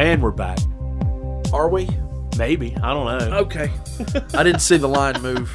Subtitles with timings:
[0.00, 0.58] And we're back.
[1.52, 1.86] Are we?
[2.38, 2.74] Maybe.
[2.82, 3.36] I don't know.
[3.40, 3.70] Okay.
[4.34, 5.54] I didn't see the line move.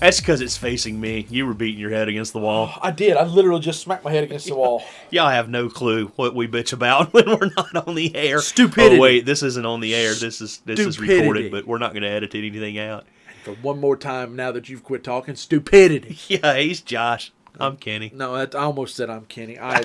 [0.00, 1.26] That's because it's facing me.
[1.30, 2.70] You were beating your head against the wall.
[2.82, 3.16] I did.
[3.16, 4.82] I literally just smacked my head against the wall.
[5.10, 8.40] Y'all have no clue what we bitch about when we're not on the air.
[8.40, 8.96] Stupidity.
[8.96, 10.12] Oh wait, this isn't on the air.
[10.12, 11.20] This is this is Stupidity.
[11.20, 13.06] recorded, but we're not going to edit anything out.
[13.44, 16.18] For one more time, now that you've quit talking, stupidity.
[16.28, 17.32] Yeah, he's Josh.
[17.58, 18.12] I'm Kenny.
[18.14, 19.58] No, that, I almost said I'm Kenny.
[19.58, 19.84] I,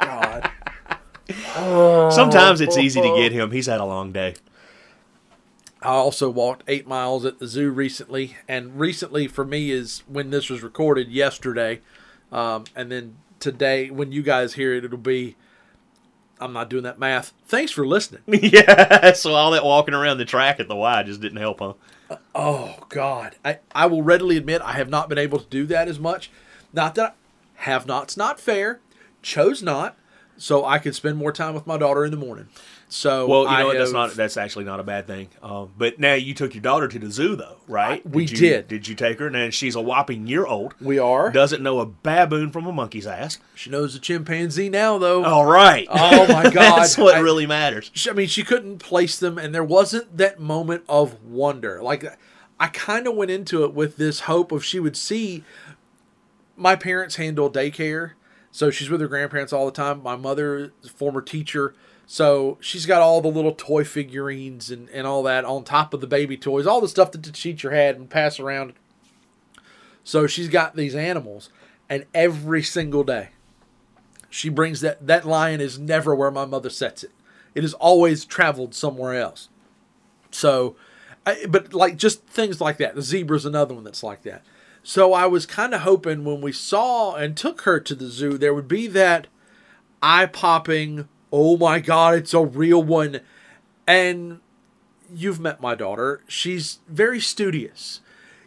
[0.00, 0.50] God.
[2.10, 3.50] Sometimes it's easy to get him.
[3.50, 4.34] He's had a long day.
[5.82, 10.30] I also walked eight miles at the zoo recently, and recently for me is when
[10.30, 11.80] this was recorded yesterday,
[12.32, 15.36] um, and then today when you guys hear it, it'll be.
[16.38, 17.32] I'm not doing that math.
[17.46, 18.20] Thanks for listening.
[18.28, 21.74] yeah, so all that walking around the track at the Y just didn't help, huh?
[22.34, 25.88] Oh God, I I will readily admit I have not been able to do that
[25.88, 26.30] as much.
[26.72, 27.16] Not that
[27.58, 28.80] I have not's not fair.
[29.22, 29.96] Chose not,
[30.38, 32.48] so I could spend more time with my daughter in the morning.
[32.88, 33.78] So Well, you I know what?
[33.78, 34.10] That's have- not.
[34.12, 35.28] That's actually not a bad thing.
[35.42, 38.00] Um, but now you took your daughter to the zoo, though, right?
[38.04, 38.68] I- we you, did.
[38.68, 39.26] Did you take her?
[39.26, 40.74] And she's a whopping year old.
[40.80, 41.30] We are.
[41.32, 43.38] Doesn't know a baboon from a monkey's ass.
[43.56, 45.24] She knows a chimpanzee now, though.
[45.24, 45.88] All right.
[45.90, 46.54] Oh, my God.
[46.78, 47.90] That's what I- really matters.
[48.08, 51.82] I mean, she couldn't place them, and there wasn't that moment of wonder.
[51.82, 52.04] Like,
[52.60, 55.42] I kind of went into it with this hope of she would see
[56.56, 58.12] my parents handle daycare,
[58.56, 60.02] so she's with her grandparents all the time.
[60.02, 61.74] My mother is a former teacher,
[62.06, 66.00] so she's got all the little toy figurines and, and all that on top of
[66.00, 68.72] the baby toys, all the stuff that the teacher had and pass around.
[70.04, 71.50] So she's got these animals,
[71.90, 73.28] and every single day,
[74.30, 77.10] she brings that that lion is never where my mother sets it.
[77.54, 79.50] It has always traveled somewhere else.
[80.30, 80.76] So,
[81.26, 82.94] I, but like just things like that.
[82.94, 84.42] The zebra's another one that's like that.
[84.88, 88.38] So I was kind of hoping when we saw and took her to the zoo,
[88.38, 89.26] there would be that
[90.00, 91.08] eye popping.
[91.32, 93.18] Oh my God, it's a real one.
[93.84, 94.38] And
[95.12, 96.22] you've met my daughter.
[96.28, 98.00] She's very studious.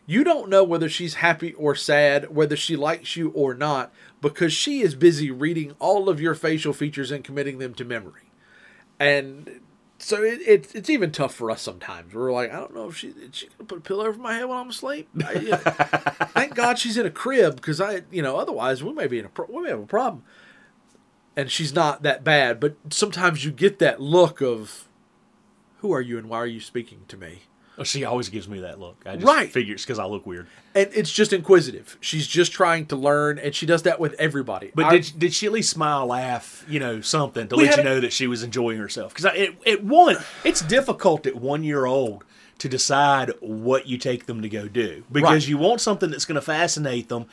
[0.06, 3.92] You don't know whether she's happy or sad, whether she likes you or not,
[4.22, 8.32] because she is busy reading all of your facial features and committing them to memory.
[8.98, 9.60] And
[10.00, 12.14] so it, it, it's even tough for us sometimes.
[12.14, 14.34] We're like, I don't know if she is she gonna put a pillow over my
[14.34, 15.10] head when I'm asleep.
[15.26, 15.58] I, you know,
[16.34, 19.26] thank God she's in a crib because I, you know, otherwise we may be in
[19.26, 20.24] a we may have a problem.
[21.36, 24.90] And she's not that bad, but sometimes you get that look of,
[25.78, 27.44] who are you and why are you speaking to me?
[27.80, 28.98] Well, she always gives me that look.
[29.06, 29.50] I just Right.
[29.50, 30.48] figure it's because I look weird.
[30.76, 31.98] And it's just inquisitive.
[32.02, 34.72] She's just trying to learn, and she does that with everybody.
[34.76, 37.86] But did did she at least smile, laugh, you know, something to let you a-
[37.86, 39.14] know that she was enjoying herself?
[39.16, 42.26] Because it, it one, it's difficult at one year old
[42.58, 45.48] to decide what you take them to go do because Right.
[45.48, 47.28] you want something that's going to fascinate them,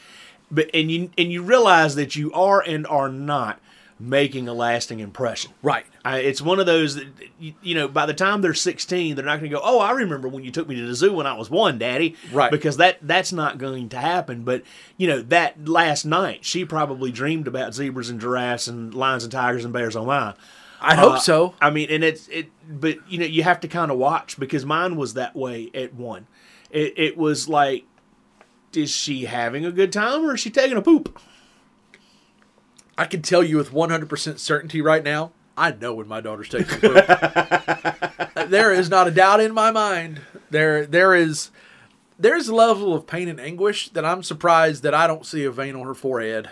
[0.50, 3.58] but and you and you realize that you are and are not
[3.98, 5.52] making a lasting impression.
[5.62, 5.86] right.
[6.04, 7.06] I, it's one of those that
[7.40, 7.88] you, you know.
[7.88, 9.62] By the time they're sixteen, they're not going to go.
[9.64, 12.14] Oh, I remember when you took me to the zoo when I was one, Daddy.
[12.32, 12.50] Right.
[12.50, 14.44] Because that that's not going to happen.
[14.44, 14.62] But
[14.96, 19.32] you know that last night, she probably dreamed about zebras and giraffes and lions and
[19.32, 19.96] tigers and bears.
[19.96, 20.34] Oh my!
[20.80, 21.54] I hope Uh, so.
[21.60, 22.50] I mean, and it's it.
[22.68, 25.94] But you know, you have to kind of watch because mine was that way at
[25.94, 26.28] one.
[26.70, 27.84] It it was like,
[28.74, 31.18] is she having a good time or is she taking a poop?
[32.98, 36.74] I can tell you with 100% certainty right now, I know when my daughter's taking
[36.74, 38.48] a poop.
[38.48, 40.20] there is not a doubt in my mind.
[40.50, 41.50] There, there is,
[42.18, 45.50] there's a level of pain and anguish that I'm surprised that I don't see a
[45.50, 46.50] vein on her forehead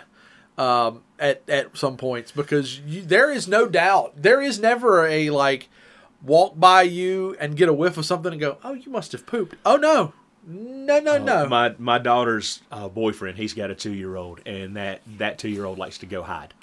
[0.57, 4.13] um, at at some points because you, there is no doubt.
[4.21, 5.69] There is never a like
[6.23, 9.25] walk by you and get a whiff of something and go, oh, you must have
[9.25, 9.55] pooped.
[9.65, 10.13] Oh no,
[10.45, 11.47] no, no, no.
[11.47, 15.49] My my daughter's uh, boyfriend, he's got a two year old, and that that two
[15.49, 16.53] year old likes to go hide.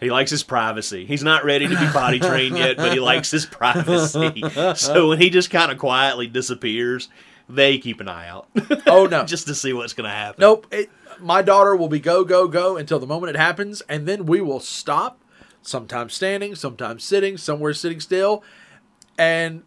[0.00, 1.04] He likes his privacy.
[1.04, 4.44] He's not ready to be potty trained yet, but he likes his privacy.
[4.76, 7.08] So when he just kind of quietly disappears,
[7.48, 8.46] they keep an eye out
[8.86, 10.40] oh no, just to see what's going to happen.
[10.40, 10.66] Nope.
[10.70, 14.26] It, my daughter will be go, go, go until the moment it happens, and then
[14.26, 15.20] we will stop,
[15.62, 18.42] sometimes standing, sometimes sitting, somewhere sitting still.
[19.16, 19.64] And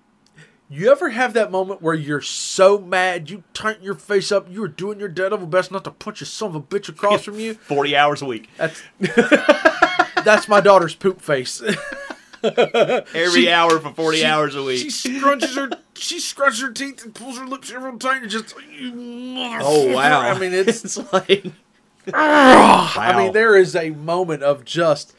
[0.71, 4.63] you ever have that moment where you're so mad, you tighten your face up, you
[4.63, 7.23] are doing your dead level best not to punch a son of a bitch across
[7.23, 7.53] from you?
[7.61, 8.81] Forty hours a week, That's,
[10.23, 11.61] that's my daughter's poop face.
[12.43, 14.79] every She- hour for forty She- hours a week.
[14.79, 14.87] She
[15.19, 18.55] scrunches her, she scrunches her teeth and pulls her lips every time and just.
[18.83, 20.21] Oh wow!
[20.21, 21.45] I mean, it's it's like
[22.13, 25.13] I mean, there is a moment of just,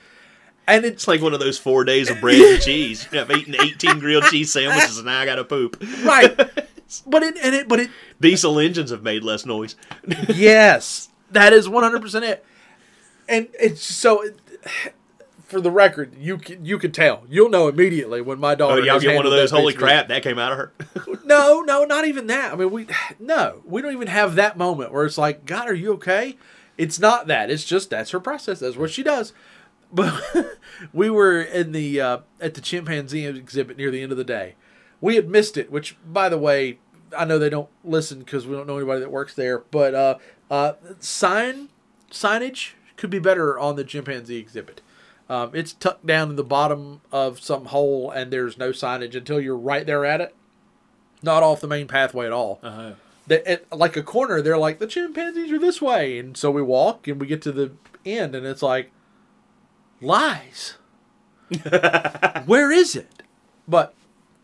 [0.67, 3.07] and it's like one of those four days of bread and cheese.
[3.13, 5.83] I've eaten eighteen grilled cheese sandwiches, and now I got to poop.
[6.05, 6.37] right,
[7.07, 9.77] but it and it, but it, Diesel engines have made less noise.
[10.29, 12.45] yes, that is one hundred percent it,
[13.29, 14.25] and it's so.
[15.45, 17.25] for the record, you can, you can tell.
[17.29, 18.81] You'll know immediately when my Oh, daughter.
[18.83, 19.51] y'all get one of those.
[19.51, 20.09] Holy crap!
[20.09, 20.73] That came out of her.
[21.25, 22.53] No, no, not even that.
[22.53, 22.87] I mean, we
[23.19, 26.37] no, we don't even have that moment where it's like, God, are you okay?
[26.77, 27.49] It's not that.
[27.51, 28.59] It's just that's her process.
[28.61, 29.33] That's what she does.
[29.93, 30.59] But
[30.93, 34.55] we were in the uh, at the chimpanzee exhibit near the end of the day.
[35.01, 36.79] We had missed it, which, by the way,
[37.17, 39.59] I know they don't listen because we don't know anybody that works there.
[39.59, 40.19] But uh,
[40.51, 41.69] uh, sign
[42.11, 44.81] signage could be better on the chimpanzee exhibit.
[45.29, 49.41] Um, it's tucked down in the bottom of some hole, and there's no signage until
[49.41, 50.35] you're right there at it.
[51.23, 52.61] Not off the main pathway at all.
[52.63, 52.93] Uh-huh.
[53.27, 56.61] They, at, like a corner, they're like the chimpanzees are this way, and so we
[56.61, 57.73] walk and we get to the
[58.05, 58.91] end, and it's like
[60.03, 60.75] lies.
[62.47, 63.23] Where is it?
[63.69, 63.95] But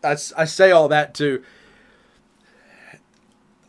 [0.03, 1.43] I say all that to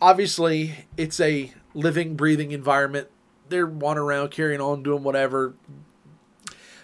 [0.01, 3.09] obviously it's a living, breathing environment.
[3.49, 5.55] They're wandering around, carrying on, doing whatever.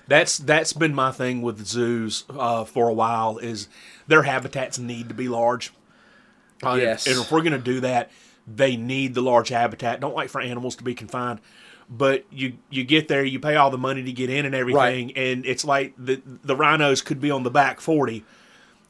[0.08, 3.38] That's that's been my thing with zoos uh, for a while.
[3.38, 3.68] Is
[4.06, 5.72] their habitats need to be large.
[6.64, 7.06] Uh, and- Yes.
[7.06, 8.10] and if we're going to do that,
[8.46, 10.00] they need the large habitat.
[10.00, 11.40] Don't like for animals to be confined.
[11.88, 15.12] But you you get there, you pay all the money to get in and everything,
[15.16, 18.24] and it's like the the rhinos could be on the back forty,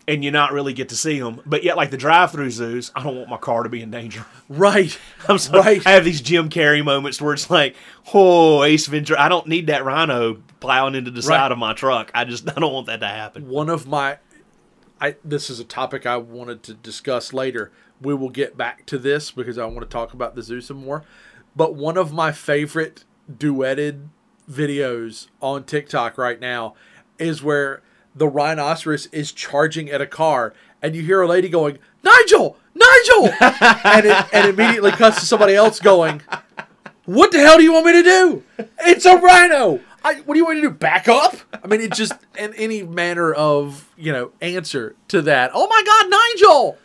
[0.08, 1.42] and you not really get to see them.
[1.44, 4.24] But yet, like the drive-through zoos, I don't want my car to be in danger.
[4.48, 4.98] Right.
[5.28, 5.60] I'm sorry.
[5.60, 5.86] Right.
[5.86, 7.76] I have these Jim Carrey moments where it's like,
[8.14, 9.20] oh, Ace Ventura.
[9.20, 11.36] I don't need that rhino plowing into the Right.
[11.36, 12.10] side of my truck.
[12.14, 13.46] I just I don't want that to happen.
[13.48, 14.16] one of my
[15.02, 17.72] I this is a topic I wanted to discuss later.
[18.00, 20.78] We will get back to this because I want to talk about the zoo some
[20.78, 21.04] more.
[21.56, 24.08] But one of my favorite duetted
[24.50, 26.74] videos on TikTok right now
[27.18, 27.82] is where
[28.14, 33.26] the rhinoceros is charging at a car and you hear a lady going, Nigel, Nigel
[33.40, 36.22] and it and immediately cuts to somebody else going,
[37.06, 38.44] What the hell do you want me to do?
[38.80, 39.80] It's a rhino.
[40.04, 40.74] I, what do you want me to do?
[40.74, 41.36] Back up?
[41.52, 45.50] I mean, it just in any manner of you know answer to that.
[45.54, 46.78] Oh my God, Nigel!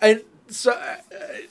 [0.00, 0.22] And
[0.54, 0.96] so, uh,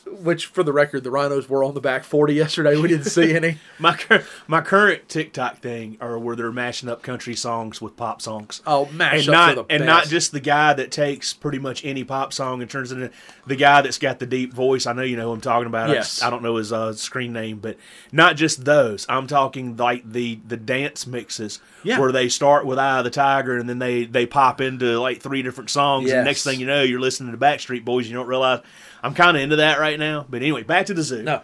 [0.08, 2.78] which for the record, the rhinos were on the back forty yesterday.
[2.78, 3.58] We didn't see any.
[3.80, 8.22] My cur- my current TikTok thing are where they're mashing up country songs with pop
[8.22, 8.62] songs.
[8.66, 12.32] Oh, mashups and not and not just the guy that takes pretty much any pop
[12.34, 13.12] song and turns it into
[13.46, 14.86] the guy that's got the deep voice.
[14.86, 15.90] I know you know who I'm talking about.
[15.90, 16.10] I Yes.
[16.12, 17.78] just- I, don't know his uh, screen name, but
[18.12, 19.06] not just those.
[19.10, 22.00] I'm talking like the the dance mixes Yeah.
[22.00, 25.22] where they start with "Eye of the Tiger" and then they they pop into like
[25.22, 26.10] three different songs.
[26.12, 28.08] And next thing you know, you're listening to Backstreet Boys.
[28.08, 28.62] You don't realize.
[29.04, 30.26] I'm kind of into that right now.
[30.28, 31.22] But anyway, back to the zoo.
[31.22, 31.42] No.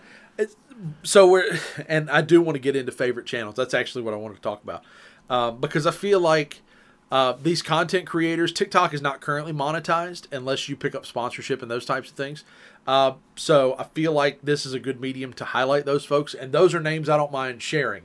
[1.04, 1.60] So we're,
[1.90, 3.56] and I do want to get into favorite channels.
[3.56, 4.84] That's actually what I wanted to talk about.
[5.30, 6.62] Um, because I feel like
[7.12, 11.70] uh, these content creators, TikTok is not currently monetized unless you pick up sponsorship and
[11.70, 12.46] those types of things.
[12.88, 16.34] Uh, so I feel like this is a good medium to highlight those folks.
[16.34, 18.04] And those are names I don't mind sharing.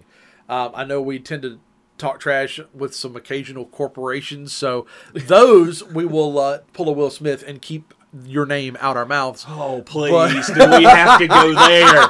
[0.49, 1.61] Um, I know we tend to
[1.97, 4.53] talk trash with some occasional corporations.
[4.53, 7.94] So those we will uh, pull a Will Smith and keep
[8.27, 9.45] your name out our mouths.
[9.49, 12.09] Oh please, do we have to go there?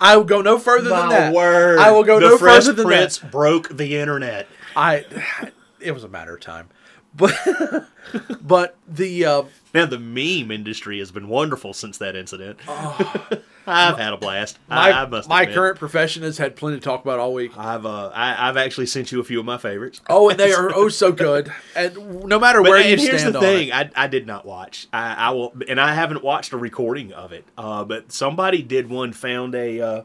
[0.00, 1.32] I will go no further than My that.
[1.34, 1.78] word!
[1.78, 3.30] I will go the no Fresh further than Prince that.
[3.32, 4.46] broke the internet.
[4.74, 5.04] I.
[5.78, 6.68] It was a matter of time,
[7.16, 7.86] but
[8.40, 9.42] but the uh,
[9.76, 12.58] Man, the meme industry has been wonderful since that incident.
[13.66, 14.58] I've had a blast.
[14.70, 14.74] Oh.
[14.74, 17.58] my I, I must my current profession has had plenty to talk about all week.
[17.58, 20.00] I've uh, I, I've actually sent you a few of my favorites.
[20.08, 21.52] Oh, and they are oh so good.
[21.74, 24.46] And no matter But where you and here's stand the thing: I, I did not
[24.46, 24.86] watch.
[24.92, 27.44] I, I will, and I haven't watched a recording of it.
[27.58, 29.12] Uh, but somebody did one.
[29.12, 30.04] Found a.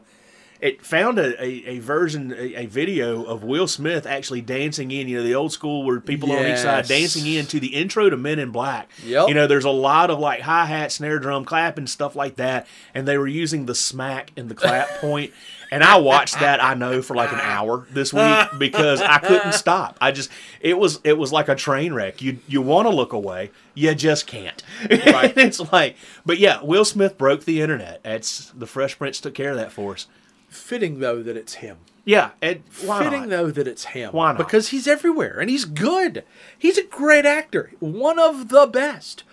[0.62, 5.08] It found a, a, a version, a, a video of Will Smith actually dancing in,
[5.08, 8.08] you know, the old school where people on each side dancing in to the intro
[8.08, 8.88] to Men in Black.
[9.04, 9.26] Yep.
[9.26, 12.68] You know, there's a lot of like hi hat, snare drum, clapping, stuff like that.
[12.94, 15.32] And they were using the smack and the clap point.
[15.72, 19.54] And I watched that, I know, for like an hour this week because I couldn't
[19.54, 19.96] stop.
[20.00, 22.22] I just it was it was like a train wreck.
[22.22, 24.62] You you want to look away, you just can't.
[24.88, 25.32] Right.
[25.36, 28.00] it's like, but yeah, Will Smith broke the internet.
[28.04, 30.06] It's the Fresh Prince took care of that for us.
[30.52, 31.78] Fitting though that it's him.
[32.04, 33.28] Yeah, and fitting not?
[33.28, 34.12] though that it's him.
[34.12, 34.38] Why not?
[34.38, 36.24] Because he's everywhere and he's good.
[36.58, 39.24] He's a great actor, one of the best.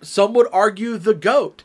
[0.00, 1.62] Some would argue the goat.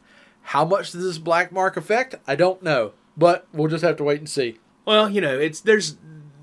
[0.50, 2.16] How much does this black mark affect?
[2.28, 4.60] I don't know, but we'll just have to wait and see.
[4.86, 5.98] Well, you know, it's there's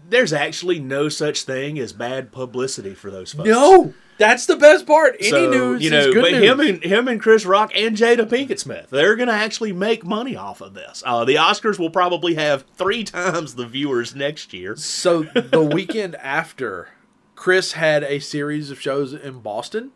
[0.09, 3.49] there's actually no such thing as bad publicity for those folks.
[3.49, 5.17] No, that's the best part.
[5.21, 6.43] Any So, news you know, is good but news.
[6.45, 10.05] him and him and Chris Rock and Jada Pinkett Smith, they're going to actually make
[10.05, 11.03] money off of this.
[11.05, 14.77] Uh, the Oscars will probably have three times the viewers next year.
[14.77, 16.89] so the weekend after,
[17.35, 19.91] Chris had a series of shows in Boston,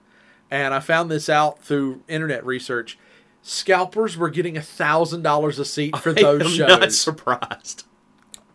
[0.50, 2.98] and I found this out through internet research.
[3.42, 6.68] Scalpers were getting a thousand dollars a seat for those I'm shows.
[6.80, 7.84] not surprised.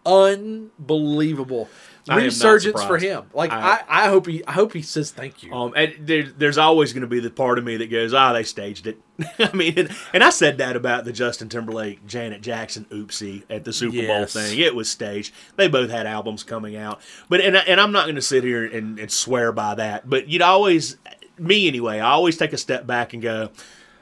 [0.05, 1.69] Unbelievable.
[2.09, 3.25] I am not resurgence for him.
[3.33, 5.53] Like I- I, I, hope he I hope he says thank you.
[5.53, 8.33] Um, and there, there's always going to be the part of me that goes, "Ah,
[8.33, 8.99] they staged it."
[9.39, 13.65] I mean, and, and I said that about the Justin Timberlake, Janet Jackson oopsie at
[13.65, 14.33] the Super Yes.
[14.33, 14.59] Bowl thing.
[14.59, 15.33] It was staged.
[15.57, 18.65] They both had albums coming out, but and and I'm not going to sit here
[18.65, 20.09] and, and swear by that.
[20.09, 20.97] But you'd always,
[21.37, 23.51] me anyway, I always take a step back and go,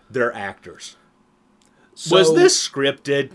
[0.10, 0.96] "They're actors."
[2.10, 3.32] was this scripted?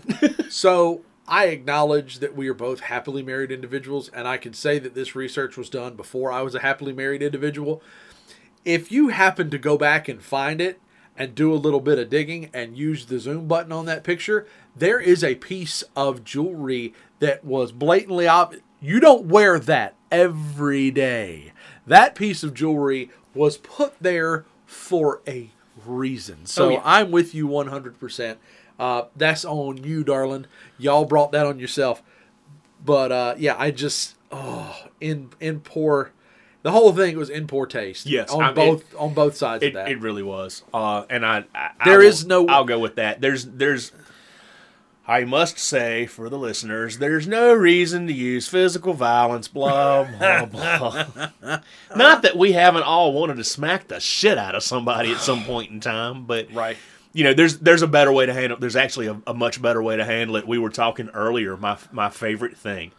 [0.51, 4.93] So I acknowledge that we are both happily married individuals, and I can say that
[4.93, 7.81] this research was done before I was a happily married individual.
[8.63, 10.79] If you happen to go back and find it
[11.17, 14.45] and do a little bit of digging and use the zoom button on that picture,
[14.75, 18.61] there is a piece of jewelry that was blatantly obvious.
[18.81, 21.53] You don't wear that every day.
[21.87, 25.49] That piece of jewelry was put there for a
[25.85, 26.45] reason.
[26.45, 26.81] So Oh, yeah.
[26.83, 28.37] I'm with you 100%.
[28.79, 30.45] Uh, that's on you, darling.
[30.77, 32.03] Y'all brought that on yourself.
[32.83, 36.11] But uh, yeah, I just oh in in poor.
[36.63, 38.05] The whole thing was in poor taste.
[38.07, 39.89] Yes, on I mean, both on both sides It, of that.
[39.89, 40.63] it really was.
[40.73, 43.21] Uh, and I, I There I will- is no- I'll go with that.
[43.21, 43.91] There's there's.
[45.07, 49.47] I must say for the listeners, there's no reason to use physical violence.
[49.47, 51.05] Blah blah blah.
[51.95, 55.43] Not that we haven't all wanted to smack the shit out of somebody at some
[55.43, 56.77] point in time, but right.
[57.15, 58.59] You know, there's there's a better way to handle.
[58.59, 60.45] There's actually a, a much better way to handle it.
[60.45, 61.55] We were talking earlier.
[61.55, 62.91] My my favorite thing.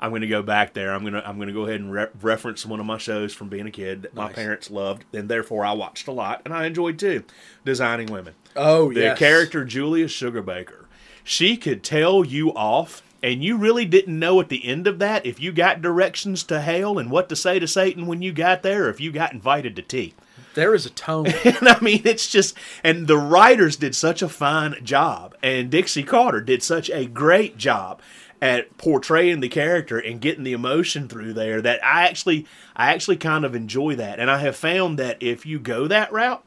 [0.00, 0.94] I'm going to go back there.
[0.94, 3.34] I'm going to I'm going to go ahead and re- reference one of my shows
[3.34, 6.54] from being a kid that my parents loved, and therefore I watched a lot and
[6.54, 7.22] I enjoyed too.
[7.66, 8.34] Designing Women.
[8.56, 9.18] Oh The yes.
[9.18, 10.86] character Julia Sugarbaker.
[11.22, 15.26] She could tell you off, and you really didn't know at the end of that
[15.26, 18.62] if you got directions to hell and what to say to Satan when you got
[18.62, 20.14] there, or if you got invited to tea.
[20.54, 21.26] There is a tone.
[21.44, 26.02] And I mean, it's just, and the writers did such a fine job, and Dixie
[26.02, 28.00] Carter did such a great job
[28.42, 33.18] at portraying the character and getting the emotion through there that I actually, I actually
[33.18, 34.18] kind of enjoy that.
[34.18, 36.42] And I have found that if you go that route,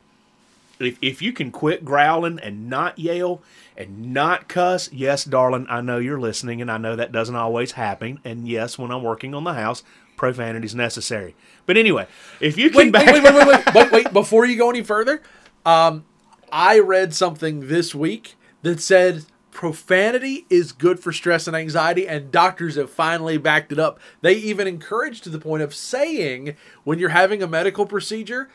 [0.79, 3.41] if, if you can quit growling and not yell
[3.77, 7.74] and not cuss, yes, darling, I know you're listening, and I know that doesn't always
[7.74, 8.19] happen.
[8.24, 9.83] And yes, when I'm working on the house,
[10.24, 11.36] profanity is necessary.
[11.65, 12.08] But anyway,
[12.39, 14.13] if you can wait, back wait, wait, wait, wait, wait, wait.
[14.13, 15.22] Before you go any further,
[15.65, 16.06] um,
[16.50, 22.32] I read something this week that said profanity is good for stress and anxiety, and
[22.32, 24.00] doctors have finally backed it up.
[24.22, 28.48] They even encourage to the point of saying when you're having a medical procedure,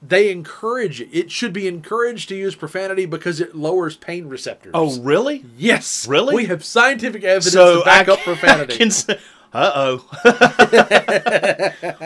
[0.00, 1.08] they encourage it.
[1.12, 4.70] It should be encouraged to use profanity because it lowers pain receptors.
[4.74, 5.44] Oh, really?
[5.56, 6.36] yes, really?
[6.36, 8.78] We have scientific evidence So to back I, up profanity.
[9.52, 10.04] Uh oh.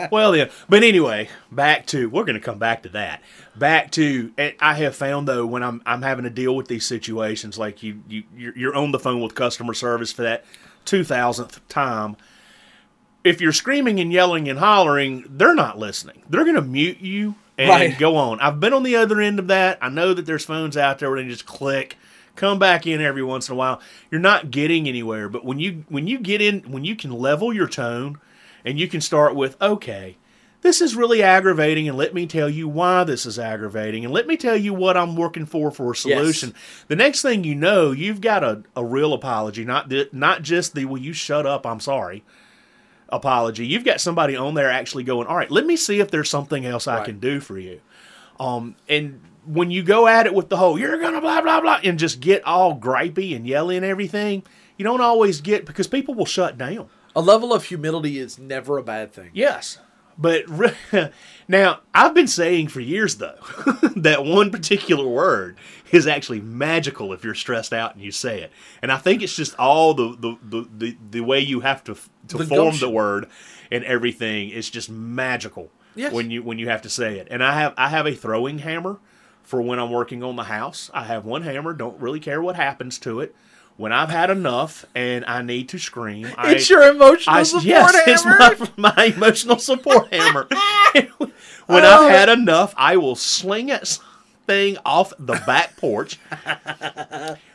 [0.11, 3.21] well then, but anyway, back to we're going to come back to that.
[3.55, 7.57] Back to I have found though when I'm I'm having to deal with these situations
[7.57, 10.43] like you you you're, you're on the phone with customer service for that
[10.85, 12.17] two thousandth time.
[13.23, 16.21] If you're screaming and yelling and hollering, they're not listening.
[16.29, 17.97] They're going to mute you and Right.
[17.97, 18.39] go on.
[18.39, 19.79] I've been on the other end of that.
[19.81, 21.97] I know that there's phones out there where they just click,
[22.35, 23.81] come back in every once in a while.
[24.11, 27.53] You're not getting anywhere, but when you when you get in, when you can level
[27.53, 28.19] your tone,
[28.63, 30.17] and you can start with, okay,
[30.61, 34.25] this is really aggravating, and let me tell you why this is aggravating, and let
[34.25, 36.53] me tell you what I'm working for for a solution.
[36.87, 40.73] The next thing you know, you've got a, a real apology, not the, not just
[40.73, 42.23] the "will you shut up, I'm sorry."
[43.09, 43.65] apology.
[43.67, 46.65] You've got somebody on there actually going, all right, let me see if there's something
[46.65, 47.79] else I can do for you.
[48.39, 51.79] Um, and when you go at it with the whole, you're gonna blah blah blah,
[51.83, 54.43] and just get all gripey and yelly and everything,
[54.77, 56.89] you don't always get because people will shut down.
[57.15, 59.29] a level of humility is never a bad thing.
[59.33, 59.79] Yes.
[60.17, 60.73] But re-
[61.49, 63.35] now, I've been saying for years, though,
[63.97, 65.57] that one particular word
[65.91, 68.51] is actually magical if you're stressed out and you say it.
[68.81, 71.95] And I think it's just all the, the, the, the, the way you have to,
[72.29, 72.87] to The form gumption.
[72.87, 73.27] the word
[73.69, 74.49] and everything.
[74.49, 76.11] It's just magical Yes.
[76.13, 77.27] when you when you have to say it.
[77.31, 78.99] And I have I have a throwing hammer
[79.45, 80.89] for when I'm working on the house.
[80.93, 81.73] I have one hammer.
[81.73, 83.33] Don't really care what happens to it.
[83.77, 87.65] When I've had enough and I need to scream, I, It's your emotional I, support
[87.65, 88.37] yes, hammer.
[88.41, 90.47] it's my, my emotional support hammer.
[91.17, 92.05] when Oh.
[92.07, 93.99] I've had enough, I will sling it
[94.47, 96.19] thing off the back porch.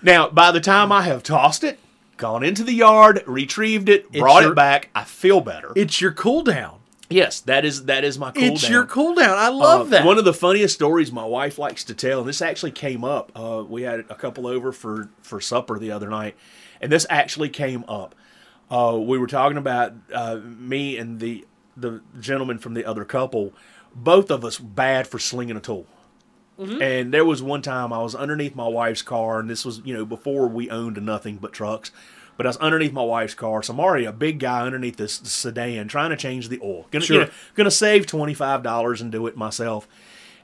[0.03, 1.79] now, by the time I have tossed it,
[2.17, 5.73] gone into the yard, retrieved it, brought your- it back, I feel better.
[5.77, 6.80] It's your cool down.
[7.11, 8.71] Yes, that is that is my cool it's down.
[8.73, 9.37] your cool down.
[9.37, 10.07] I love Uh, that.
[10.07, 13.31] One of the funniest stories my wife likes to tell, and this actually came up.
[13.35, 16.35] Uh, we had a couple over for, for supper the other night,
[16.81, 18.15] and this actually came up.
[18.71, 21.45] Uh, we were talking about uh, me and the
[21.77, 23.53] the gentleman from the other couple,
[23.95, 25.87] both of us bad for slinging a tool.
[26.59, 29.95] And there was one time I was underneath my wife's car, and this was you
[29.95, 31.91] know before we owned nothing but trucks.
[32.41, 33.63] But I was underneath my wife's car.
[33.63, 36.87] So I'm already a big guy underneath this sedan trying to change the oil.
[36.91, 37.19] Gonna, Sure.
[37.19, 39.87] you know, gonna save twenty five dollars and do it myself,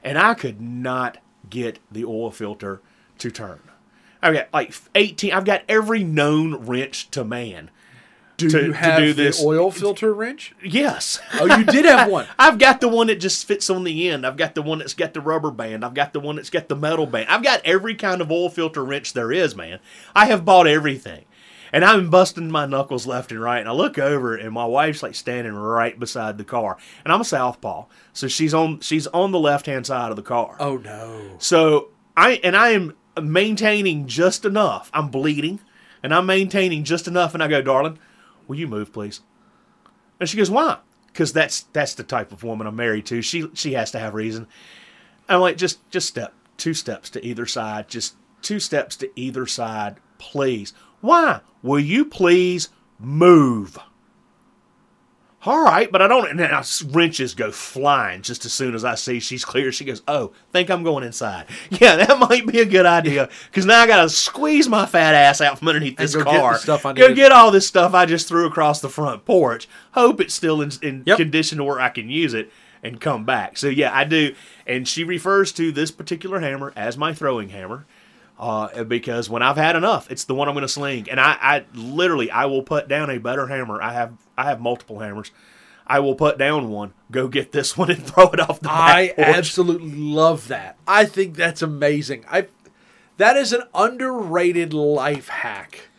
[0.03, 1.17] and I could not
[1.49, 2.81] get the oil filter
[3.17, 3.59] to turn.
[4.21, 5.33] I've got like eighteen.
[5.33, 7.71] I've got every known wrench to man.
[8.37, 10.53] Do to- you to have do the this- oil filter wrench?
[10.63, 11.19] Yes.
[11.39, 12.27] Oh, you did have one.
[12.37, 14.27] I've got the one that just fits on the end.
[14.27, 15.83] I've got the one that's got the rubber band.
[15.83, 17.29] I've got the one that's got the metal band.
[17.29, 19.79] I've got every kind of oil filter wrench there is, man.
[20.15, 21.25] I have bought everything.
[21.73, 23.59] And I'm busting my knuckles left and right.
[23.59, 26.77] And I look over and my wife's like standing right beside the car.
[27.03, 27.85] And I'm a southpaw.
[28.13, 30.55] So she's on she's on the left hand side of the car.
[30.59, 31.35] Oh no.
[31.39, 34.89] So I and I am maintaining just enough.
[34.93, 35.59] I'm bleeding,
[36.03, 37.33] and I'm maintaining just enough.
[37.33, 37.99] And I go, darling,
[38.47, 39.21] will you move, please?
[40.19, 40.79] And she goes, why?
[41.07, 43.21] Because that's that's the type of woman I'm married to.
[43.21, 44.47] She she has to have reason.
[45.29, 47.87] I'm like, just just step two steps to either side.
[47.87, 50.73] Just two steps to either side, please.
[51.01, 51.41] Why?
[51.63, 53.77] Will you please move?
[55.45, 56.29] All right, but I don't.
[56.29, 59.71] And I- wrenches go flying just as soon as I see she's clear.
[59.71, 63.65] She goes, "Oh, think I'm going inside." Yeah, that might be a good idea because
[63.65, 66.57] now I gotta squeeze my fat ass out from underneath this go get car.
[66.57, 69.69] stuff I go get all this stuff I just threw across the front porch.
[69.91, 71.17] Hope it's still in, in Yep.
[71.17, 72.51] condition to where I can use it
[72.83, 73.57] and come back.
[73.57, 74.33] So yeah, I do.
[74.65, 77.85] And she refers to this particular hammer as my throwing hammer
[78.39, 81.09] uh, because when I've had enough, it's the one I'm going to sling.
[81.09, 83.81] And I, I literally, I will put down a better hammer.
[83.81, 85.31] I have, I have multiple hammers.
[85.87, 89.13] I will put down one, go get this one, and throw it off the I
[89.17, 90.77] absolutely love that.
[90.87, 92.25] I think that's amazing.
[92.29, 92.47] I
[93.17, 95.89] that is an underrated life hack.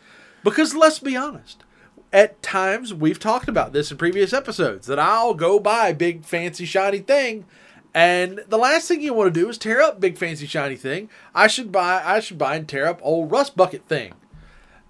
[0.41, 1.65] Because let's be honest,
[2.13, 6.23] at times we've talked about this in previous episodes that I'll go buy a big
[6.23, 7.45] fancy shiny thing
[7.93, 11.09] and the last thing you want to do is tear up big fancy shiny thing.
[11.33, 14.13] I should buy I should buy and tear up old rust bucket thing.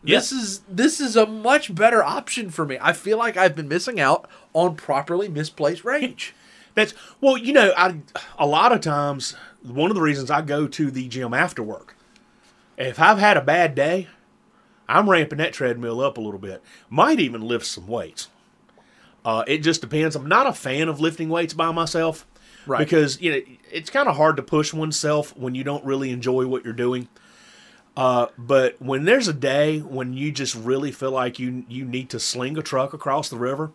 [0.04, 2.78] This is this is a much better option for me.
[2.82, 6.34] I feel like I've been missing out on properly misplaced rage.
[6.74, 7.98] That's well, you know, I
[8.38, 11.96] a lot of times one of the reasons I go to the gym after work.
[12.78, 14.08] If I've had a bad day,
[14.88, 16.64] I'm ramping that treadmill up a little bit.
[16.90, 18.30] Might even lift some weights.
[19.26, 20.16] Uh, it just depends.
[20.16, 22.26] I'm not a fan of lifting weights by myself,
[22.70, 22.80] Right.
[22.80, 26.46] Because you know it's kind of hard to push oneself when you don't really enjoy
[26.48, 27.08] what you're doing.
[27.98, 32.10] Uh, but when there's a day when you just really feel like you you need
[32.12, 33.72] to sling a truck across the river,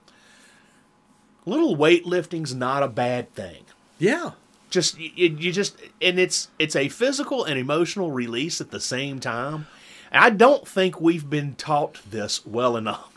[1.44, 3.64] little weightlifting's not a bad thing
[3.98, 4.30] Yeah.
[4.70, 9.20] just you, you just and it's it's a physical and emotional release at the same
[9.20, 9.66] time
[10.10, 13.13] and i don't think we've been taught this well enough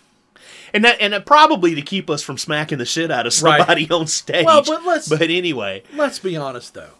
[0.74, 3.58] and that and probably to keep us from smacking the shit out of Right.
[3.60, 4.46] somebody on stage.
[4.46, 5.84] Well, but let's- but anyway.
[5.96, 6.92] Let's be honest though.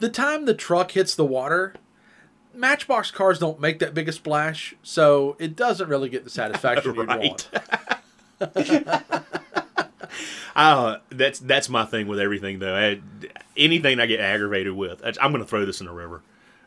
[0.00, 1.74] The time the truck hits the water,
[2.54, 6.94] Matchbox cars don't make that big a splash, so it doesn't really get the satisfaction
[6.94, 7.48] you'd want.
[10.56, 12.74] uh, that's that's my thing with everything though.
[12.74, 13.00] I,
[13.56, 16.22] anything i get aggravated with i'm gonna throw this in the river.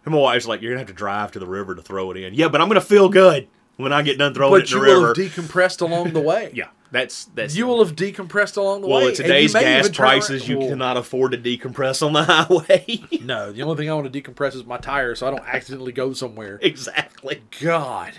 [0.06, 2.18] And my wife's like you're gonna have to drive to the river to throw it
[2.18, 2.34] in.
[2.34, 3.48] Yeah but i'm gonna feel good
[3.78, 6.14] when i get done throwing But it you in the will river have decompressed along
[6.14, 6.52] the way.
[6.54, 9.04] yeah that's that's You will have decompressed along the Well, way.
[9.04, 13.02] Well, at today's gas prices, you Well, cannot afford to decompress on the highway.
[13.26, 15.92] No, the only thing I want to decompress is my tire so I don't accidentally
[15.92, 16.60] go somewhere.
[16.62, 17.42] exactly.
[17.62, 18.14] God.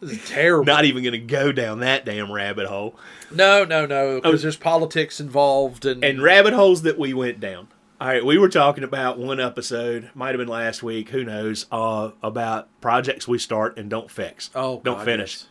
[0.00, 0.66] This is terrible.
[0.66, 2.94] Not even going to go down that damn rabbit hole.
[3.32, 4.42] No, no, no, because Oh.
[4.42, 7.68] there's politics involved and, And rabbit holes that we went down.
[8.04, 11.64] All right, we were talking about one episode, might have been last week, who knows,
[11.72, 15.44] uh, about projects we start and don't fix, oh, don't God, finish.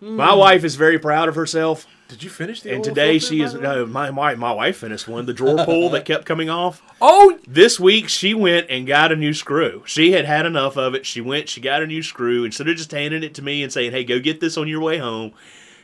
[0.00, 0.10] yes.
[0.10, 3.52] My wife is very proud of herself, Did you finish the and today she is.
[3.52, 6.80] No, my, my my wife finished one, the drawer pull that kept coming off.
[7.02, 9.82] Oh, This week she went and got a new screw.
[9.84, 11.04] She had had enough of it.
[11.04, 12.44] She went, she got a new screw.
[12.44, 14.80] Instead of just handing it to me and saying, hey, go get this on your
[14.80, 15.34] way home,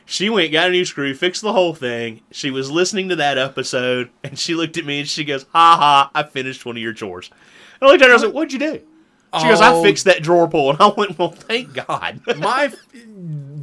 [0.05, 2.21] she went, got a new screw, fixed the whole thing.
[2.31, 5.75] She was listening to that episode and she looked at me and she goes, ha
[5.77, 7.29] ha, I finished one of your chores.
[7.79, 8.81] And I looked at her I was like, what'd you do?
[9.39, 9.81] She goes, I Oh.
[9.81, 10.71] fixed that drawer pull.
[10.71, 12.19] And I went, well, thank God.
[12.37, 12.73] my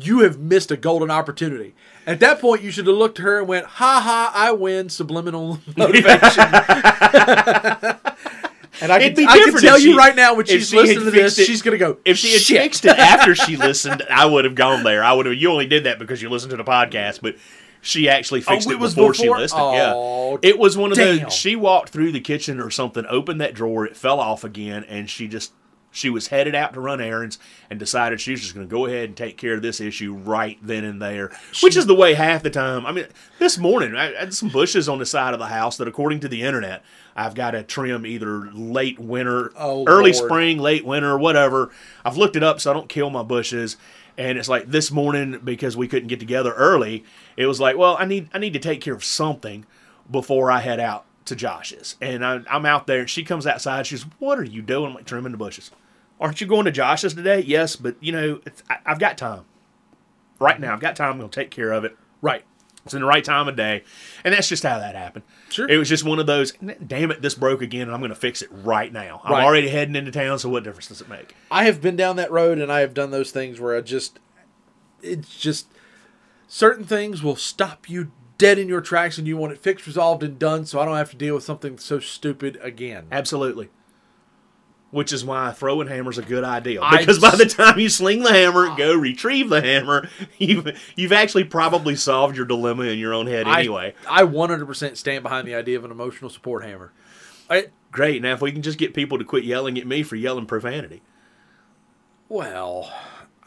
[0.01, 1.74] you have missed a golden opportunity
[2.07, 4.88] at that point you should have looked at her and went ha ha i win
[4.88, 6.44] subliminal motivation
[8.81, 10.43] and i It'd can, be I can different tell if you she- right now when
[10.47, 12.41] if she's she had listening to this fixed it- she's gonna go If she had
[12.43, 12.62] Shit.
[12.62, 15.03] fixed it after she listened, I would have gone there.
[15.05, 15.35] I would have.
[15.35, 17.37] You only did that because you listened to the podcast, but
[17.81, 19.38] she actually oh, fixed Oh, it, it was before, she before?
[19.38, 19.61] listened.
[19.73, 21.19] Yeah, it was one of damn.
[21.25, 21.33] those.
[21.33, 25.09] She walked through the kitchen or something, opened that drawer, it fell off again, and
[25.09, 25.53] she just
[25.90, 27.38] she was headed out to run errands
[27.70, 30.14] and decided she was just going to go ahead and take care of this issue
[30.14, 32.85] right then and there, which is the way half the time.
[32.87, 33.07] I mean,
[33.38, 36.20] this morning I I had some bushes on the side of the house that, according
[36.20, 36.83] to the internet,
[37.16, 40.27] I've got to trim either late winter, Oh, early Lord.
[40.27, 41.70] spring, late winter, whatever.
[42.05, 43.77] I've looked it up so I don't kill my bushes.
[44.16, 47.05] And it's like this morning because we couldn't get together early,
[47.37, 49.64] it was like, well, I need I need to take care of something
[50.11, 51.97] before I head out to Josh's.
[52.01, 53.87] And I, I'm out there, and she comes outside.
[53.87, 55.71] She's, "What are you doing?" I'm like, "Trimming the bushes."
[56.21, 57.41] Aren't you going to Josh's today?
[57.47, 59.45] Yes, but you know, it's, I, I've got time.
[60.41, 61.12] Right now, I've got time.
[61.12, 61.97] I'm going to take care of it.
[62.21, 62.45] Right.
[62.85, 63.83] It's in the right time of day,
[64.25, 65.25] and that's just how that happened.
[65.51, 65.69] Sure.
[65.69, 66.53] It was just one of those.
[66.87, 69.21] Damn it, this broke again, and I'm going to fix it right now.
[69.25, 69.45] I'm Right.
[69.45, 71.35] already heading into town, so what difference does it make?
[71.51, 74.19] I have been down that road and I have done those things where I just
[75.03, 75.67] it's just
[76.47, 80.22] certain things will stop you dead in your tracks and you want it fixed, resolved,
[80.22, 83.09] and done so I don't have to deal with something so stupid again.
[83.11, 83.68] Absolutely.
[84.90, 86.81] Which is why throwing hammer's a good idea.
[86.81, 88.77] I Because by the time you sling the hammer, ah.
[88.77, 93.46] go retrieve the hammer, you've you've actually probably solved your dilemma in your own head
[93.46, 93.94] anyway.
[94.09, 96.92] I, I 100% stand behind the idea of an emotional support hammer.
[97.51, 98.22] I, Great.
[98.22, 101.03] Now if we can just get people to quit yelling at me for yelling profanity.
[102.31, 102.90] well,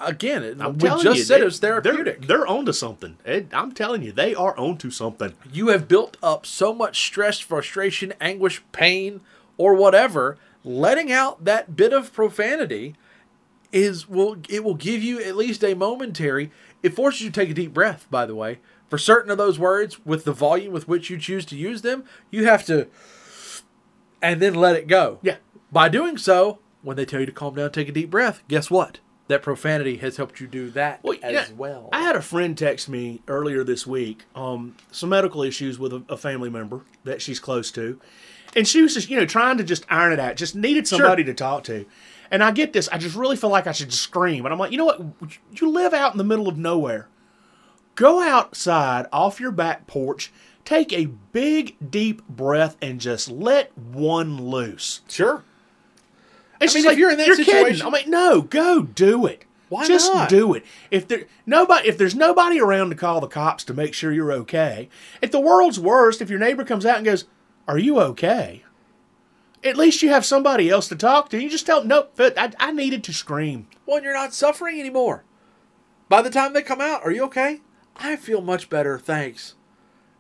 [0.04, 2.20] again, I'm we telling just you, said they- it was therapeutic.
[2.22, 3.18] They're, they're onto something.
[3.26, 5.34] It, I'm telling you, they are onto something.
[5.52, 9.22] you have built up so much stress, frustration, anguish, pain,
[9.58, 12.96] or whatever, letting out that bit of profanity
[13.72, 16.52] is will it will give you at least a momentary
[16.84, 18.60] it forces you to take a deep breath by the way
[18.90, 22.04] for certain of those words with the volume with which you choose to use them
[22.30, 22.86] you have to
[24.22, 25.38] and then let it go Yeah.
[25.72, 28.70] by doing so when they tell you to calm down take a deep breath guess
[28.70, 29.00] what
[29.32, 32.58] that profanity has helped you do that Well, as yeah, well I had a friend
[32.58, 37.22] text me earlier this week, um, some medical issues with a, a family member that
[37.22, 38.00] she's close to,
[38.56, 41.24] and she was just, you know, trying to just iron it out, just needed somebody
[41.24, 41.86] to talk to.
[42.30, 44.72] And I get this, I just really feel like I should scream, and I'm like,
[44.72, 45.02] you know what?
[45.54, 47.08] You live out in the middle of nowhere.
[47.96, 50.32] Go outside off your back porch,
[50.66, 55.02] take a big deep breath, and just let one loose.
[55.10, 55.44] sure
[56.62, 57.54] It's I mean, if you're in that you're kidding.
[57.56, 59.46] situation- I'm like, no, go do it.
[59.70, 60.30] Why just not?
[60.30, 60.66] do it.
[60.92, 64.34] If there nobody, if there's nobody around to call the cops to make sure you're
[64.34, 64.90] okay,
[65.22, 67.24] if the world's worst, if your neighbor comes out and goes,
[67.70, 68.64] "Are you okay?"
[69.64, 71.42] At least you have somebody else to talk to.
[71.42, 75.24] You just tell, "Nope, I, I needed to scream." well you're not suffering anymore
[76.08, 77.60] by the time they come out are you okay
[77.98, 79.56] i feel much better thanks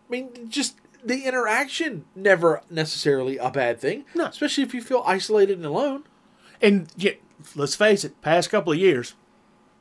[0.09, 4.25] i mean just the interaction never necessarily a bad thing No.
[4.25, 6.03] especially if you feel isolated and alone
[6.61, 7.11] And yeah,
[7.55, 9.15] let's face it, past couple of years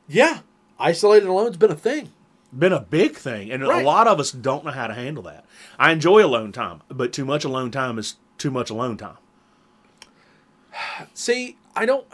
[0.07, 0.39] yeah
[0.79, 2.09] isolated alone's been a thing
[2.57, 3.81] been a big thing, and Right.
[3.81, 5.45] a lot of us don't know how to handle that.
[5.79, 9.15] I enjoy alone time, but too much alone time is too much alone time.
[11.13, 12.05] see i don't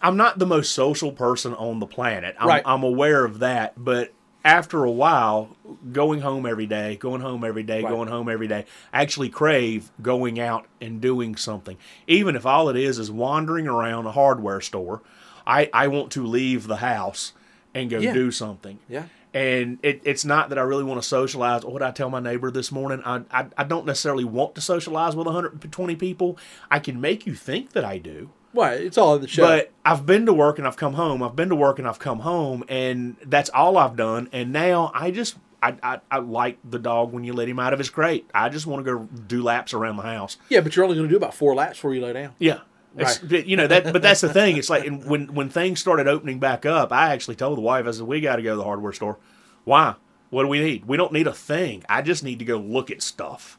[0.00, 2.36] I'm not the most social person on the planet.
[2.38, 2.62] I'm, Right.
[2.64, 4.12] I'm aware of that, but
[4.48, 5.56] after a while,
[5.92, 7.90] going home every day, going home every day, Right.
[7.92, 11.76] going home every day, I actually crave going out and doing something.
[12.06, 15.02] Even if all it is is wandering around a hardware store,
[15.46, 17.32] I, I want to leave the house
[17.74, 18.14] and go Yeah.
[18.14, 18.78] do something.
[18.88, 21.62] yeah And it, it's not that I really want to socialize.
[21.64, 23.02] What did I tell my neighbor this morning?
[23.04, 26.38] I, I, I don't necessarily want to socialize with 120 people.
[26.70, 28.30] I can make you think that I do.
[28.52, 31.22] Well it's all in the show But I've been to work and I've come home.
[31.22, 34.28] I've been to work and I've come home, and that's all I've done.
[34.32, 37.72] And now I just I, I, I like the dog when you let him out
[37.72, 38.28] of his crate.
[38.32, 40.36] I just want to go do laps around the house.
[40.48, 42.60] yeah but you're only going to do about four laps before you lay down Yeah.
[42.94, 43.22] Right.
[43.46, 44.56] You know that, but that's the thing.
[44.56, 47.90] It's like when when things started opening back up, I actually told the wife, I
[47.92, 49.18] said, "We got to go to the hardware store.
[49.64, 49.94] Why?
[50.30, 50.86] What do we need?
[50.86, 51.84] We don't need a thing.
[51.88, 53.57] I just need to go look at stuff."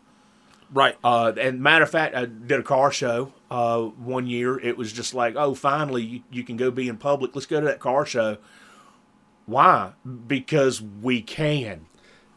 [0.74, 4.60] Right Uh, and matter of fact, I did a car show uh, one year.
[4.60, 7.36] It was just like, oh, finally, you, you can go be in public.
[7.36, 8.38] Let's go to that car show.
[9.46, 9.94] Why?
[10.28, 11.88] Because we can.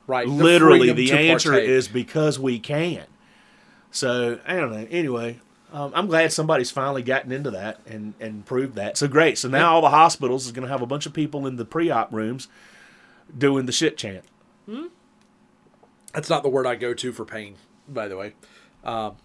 [0.06, 1.68] right The Literally, the answer partake.
[1.68, 3.04] is because we can.
[3.90, 4.86] So I don't know.
[4.90, 5.38] Anyway,
[5.72, 8.96] um, I'm glad somebody's finally gotten into that and and proved that.
[8.96, 9.36] So great.
[9.36, 11.66] So now all the hospitals is going to have a bunch of people in the
[11.66, 12.48] pre-op rooms
[13.36, 14.24] doing the shit chant.
[14.66, 14.86] Hmm?
[16.14, 17.56] That's not the word I go to for pain,
[17.92, 18.34] by the way.
[18.84, 19.16] Um,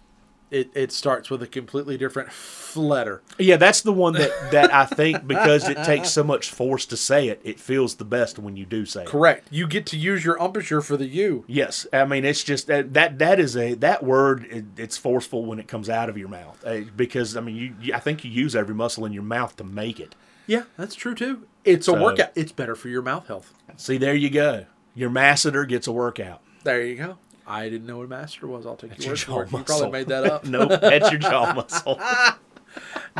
[0.50, 2.30] it, it starts with a completely different
[2.74, 3.22] letter.
[3.38, 6.96] Yeah, that's the one that, that I think because it takes so much force to
[6.96, 9.08] say it, it feels the best when you do say it.
[9.08, 9.48] Correct.
[9.50, 11.44] You get to use your embouchure for the U.
[11.46, 14.46] Yes, I mean it's just that that, that is a that word.
[14.50, 17.74] It, it's forceful when it comes out of your mouth uh, because I mean you,
[17.80, 20.14] you I think you use every muscle in your mouth to make it.
[20.46, 21.46] Yeah, that's true too.
[21.64, 22.30] It's a workout.
[22.34, 23.52] It's better for your mouth health.
[23.76, 24.64] See, there you go.
[24.94, 26.40] Your masseter gets a workout.
[26.64, 27.18] There you go.
[27.48, 28.66] I didn't know what a master was.
[28.66, 29.58] I'll take your Your word for it.
[29.58, 30.44] You probably made that up.
[30.46, 31.98] nope, that's your jaw muscle.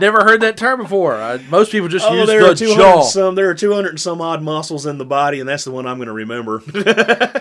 [0.01, 1.15] Never heard that term before.
[1.17, 3.03] I, most people just oh, use there the are two hundred jaw.
[3.03, 3.35] some.
[3.35, 5.87] There are two hundred and some odd muscles in the body, and that's the one
[5.87, 6.63] I'm going to remember.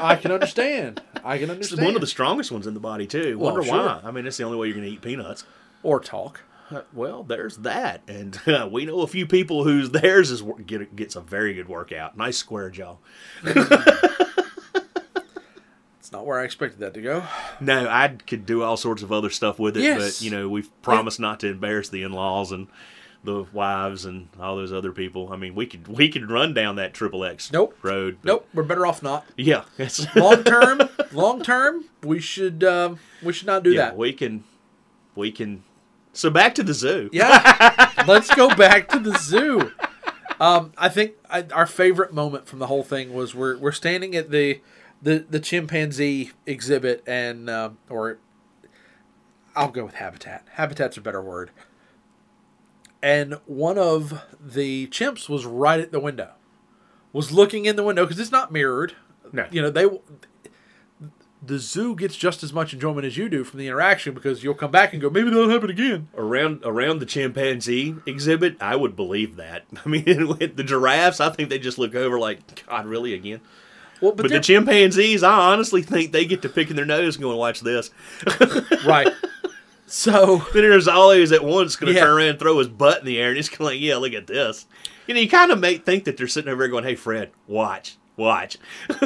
[0.02, 1.02] I can understand.
[1.23, 1.80] I can understand.
[1.80, 3.38] It's one of the strongest ones in the body too.
[3.38, 3.78] Well, Wonder sure.
[3.86, 4.02] why?
[4.04, 5.43] I mean, it's the only way you're going to eat peanuts.
[5.84, 6.41] or talk.
[6.71, 8.39] Uh, Well, there's that, and
[8.71, 12.17] we know a few people whose theirs is get, gets a very good workout.
[12.17, 12.95] Nice square jaw.
[16.08, 17.22] It's not where I expected that to go.
[17.60, 20.20] No, I could do all sorts of other stuff with it, Yes.
[20.20, 22.70] but you know we've promised not to embarrass the in-laws and
[23.26, 25.34] the wives and all those other people.
[25.34, 27.78] I mean, we could we could run down that triple X Nope.
[27.82, 28.20] road.
[28.24, 29.26] Nope, we're better off not.
[29.36, 29.65] Yeah,
[30.15, 30.80] Long term,
[31.12, 33.98] long term, we should um, we should not do yeah, that.
[33.98, 34.46] we can
[35.13, 35.65] we can.
[36.13, 37.10] So back to the zoo.
[37.12, 39.74] Yeah, let's go back to the zoo.
[40.39, 44.15] Um, I think I, our favorite moment from the whole thing was we're we're standing
[44.15, 44.62] at the
[45.01, 48.19] the, the chimpanzee exhibit and um, or
[49.55, 50.45] I'll go with habitat.
[50.53, 51.51] Habitat's a better word.
[53.01, 56.31] And one of the chimps was right at the window,
[57.13, 58.95] was looking in the window because it's not mirrored.
[59.31, 59.47] No.
[59.51, 59.88] You know they.
[61.39, 64.55] The zoo gets just as much enjoyment as you do from the interaction because you'll
[64.55, 66.10] come back and go, maybe that'll happen again.
[66.15, 69.65] around around the chimpanzee exhibit, I would believe that.
[69.86, 73.41] I mean, with the giraffes, I think they just look over like, God, really again?
[74.01, 77.23] Well, but, But the chimpanzees, I honestly think they get to picking their nose and
[77.23, 77.89] going, watch this.
[78.86, 79.07] right.
[79.88, 82.05] So Then there's always at once going to Yeah.
[82.05, 84.13] turn around and throw his butt in the air and just going, like, yeah, look
[84.13, 84.65] at this.
[85.07, 87.31] You know, you kind of make think that they're sitting over there going, hey, Fred,
[87.47, 88.57] watch, watch.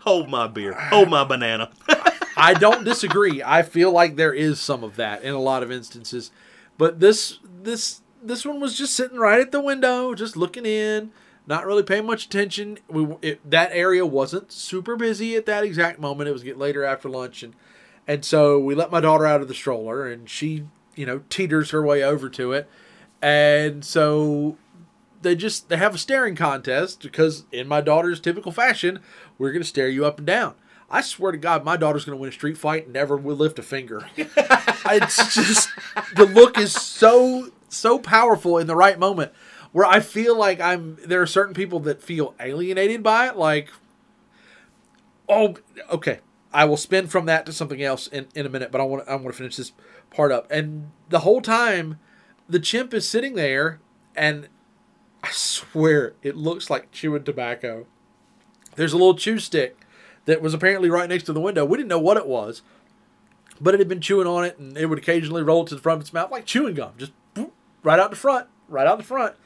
[0.00, 0.74] Hold my beer.
[0.74, 1.70] Hold my banana.
[2.36, 3.42] I don't disagree.
[3.42, 6.30] I feel like there is some of that in a lot of instances,
[6.76, 11.10] but this this this one was just sitting right at the window, just looking in,
[11.48, 12.78] not really paying much attention.
[12.88, 16.28] We it, that area wasn't super busy at that exact moment.
[16.28, 17.54] It was getting later after lunch, and
[18.06, 21.70] and so we let my daughter out of the stroller, and she you know teeters
[21.70, 22.68] her way over to it,
[23.22, 24.58] and so
[25.22, 29.00] they just they have a staring contest because in my daughter's typical fashion,
[29.38, 30.54] we're gonna stare you up and down.
[30.90, 33.58] I swear to God, my daughter's gonna win a street fight and never will lift
[33.58, 34.06] a finger.
[34.16, 35.70] it's just
[36.14, 39.32] the look is so so powerful in the right moment
[39.78, 43.68] where I feel like I'm there are certain people that feel alienated by it, like
[45.28, 45.54] oh
[45.88, 46.18] okay.
[46.52, 49.08] I will spin from that to something else in, in a minute, but I want
[49.08, 49.70] I want to finish this
[50.10, 50.50] part up.
[50.50, 52.00] And the whole time
[52.48, 53.78] the chimp is sitting there
[54.16, 54.48] and
[55.22, 57.86] I swear it looks like chewing tobacco.
[58.74, 59.76] There's a little chew stick
[60.24, 61.64] that was apparently right next to the window.
[61.64, 62.62] We didn't know what it was,
[63.60, 65.98] but it had been chewing on it, and it would occasionally roll to the front
[65.98, 67.12] of its mouth like chewing gum, just
[67.84, 69.36] right out the front, right out the front.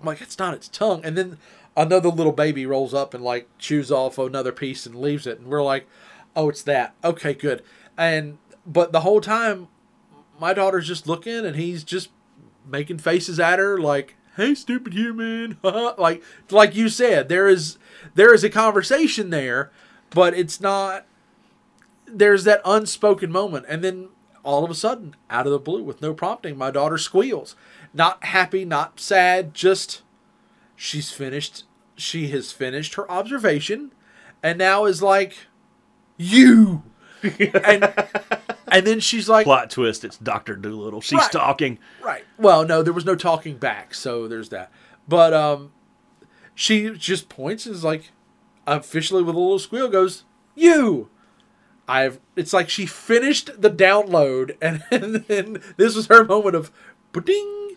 [0.00, 1.04] I'm like, it's not its tongue.
[1.04, 1.38] And then
[1.76, 5.48] another little baby rolls up and like chews off another piece and leaves it, and
[5.48, 5.86] we're like,
[6.36, 6.94] oh, it's that.
[7.04, 7.62] Okay, good.
[7.96, 9.68] And but the whole time,
[10.40, 12.10] my daughter's just looking, and he's just
[12.66, 17.78] making faces at her like hey stupid human like like you said there is
[18.14, 19.70] there is a conversation there
[20.10, 21.06] but it's not
[22.06, 24.08] there's that unspoken moment and then
[24.44, 27.56] all of a sudden out of the blue with no prompting my daughter squeals
[27.94, 30.02] not happy not sad just
[30.76, 31.64] she's finished
[31.96, 33.92] she has finished her observation
[34.42, 35.36] and now is like
[36.16, 36.82] you
[37.64, 37.92] and
[38.70, 40.54] and then she's like Plot twist, it's Dr.
[40.54, 41.00] Dolittle.
[41.00, 41.32] She's Right.
[41.32, 41.78] talking.
[42.04, 42.24] Right.
[42.38, 44.70] Well, no, there was no talking back, so there's that.
[45.08, 45.72] But um,
[46.54, 48.10] she just points and is like,
[48.66, 50.24] officially with a little squeal, goes,
[50.54, 51.08] "You."
[51.88, 52.20] I've.
[52.36, 56.70] It's like she finished the download, and, and then this was her moment of,
[57.24, 57.67] "Ding."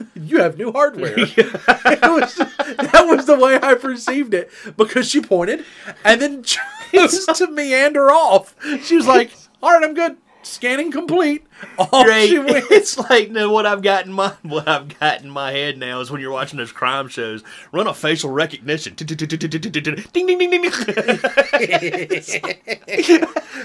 [0.14, 1.14] You have new hardware.
[1.18, 5.64] it was, that was the way I perceived it because she pointed
[6.04, 8.54] and then chose to meander off.
[8.82, 9.32] She was like,
[9.62, 10.16] "All right, I'm good.
[10.42, 11.46] Scanning complete."
[11.78, 12.30] Off Great.
[12.70, 16.00] It's like no, what I've got in my what I've got in my head now
[16.00, 18.94] is when you're watching those crime shows, run a facial recognition.
[18.94, 20.72] Ding ding ding ding ding.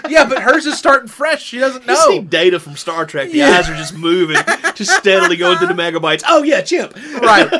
[0.09, 1.43] Yeah, but hers is starting fresh.
[1.43, 2.25] She doesn't You see know.
[2.25, 3.31] data from Star Trek.
[3.31, 4.37] The eyes are just moving,
[4.75, 6.23] just steadily going through the megabytes.
[6.27, 6.95] Oh yeah, chimp.
[7.21, 7.51] Right.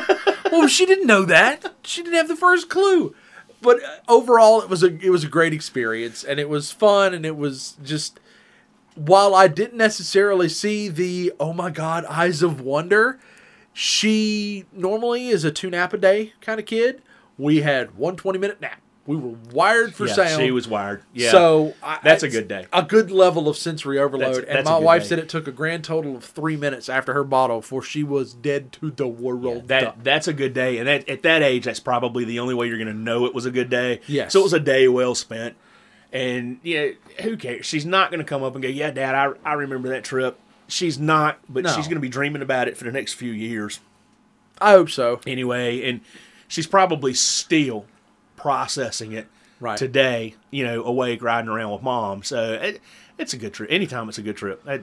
[0.52, 1.74] Well, she didn't know that.
[1.82, 3.14] She didn't have the first clue.
[3.62, 7.14] But uh, overall, it was a it was a great experience, and it was fun,
[7.14, 8.20] and it was just.
[8.96, 13.18] While I didn't necessarily see the oh my god eyes of wonder,
[13.72, 17.02] she normally is a two nap a day kind of kid.
[17.38, 18.80] We had one 20 minute nap.
[19.06, 20.42] We were wired for Yeah, sound.
[20.42, 21.02] she was wired.
[21.12, 21.30] Yeah.
[21.30, 22.66] So I, That's a good day.
[22.72, 24.34] A good level of sensory overload.
[24.34, 25.08] That's- and that's a my wife day.
[25.10, 28.34] said it took a grand total of three minutes after her bottle before she was
[28.34, 29.68] dead to the world.
[29.68, 32.66] That that's a good day, and that, at that age, that's probably the only way
[32.66, 34.00] you're going to know it was a good day.
[34.08, 34.32] Yes.
[34.32, 35.54] So it was a day well spent,
[36.12, 36.88] and yeah,
[37.22, 37.66] who cares?
[37.66, 40.38] She's not going to come up and go, "Yeah, Dad, I I remember that trip."
[40.68, 41.70] She's not, but No.
[41.72, 43.78] she's going to be dreaming about it for the next few years
[44.60, 45.20] I hope so.
[45.26, 46.00] anyway, and
[46.48, 47.86] she's probably still
[48.36, 49.26] processing it
[49.60, 49.78] Right.
[49.78, 50.34] today.
[50.50, 52.22] You know, awake riding around with mom.
[52.24, 52.80] So it,
[53.18, 53.70] it's a good trip.
[53.70, 54.62] Anytime it's a good trip.
[54.66, 54.80] I,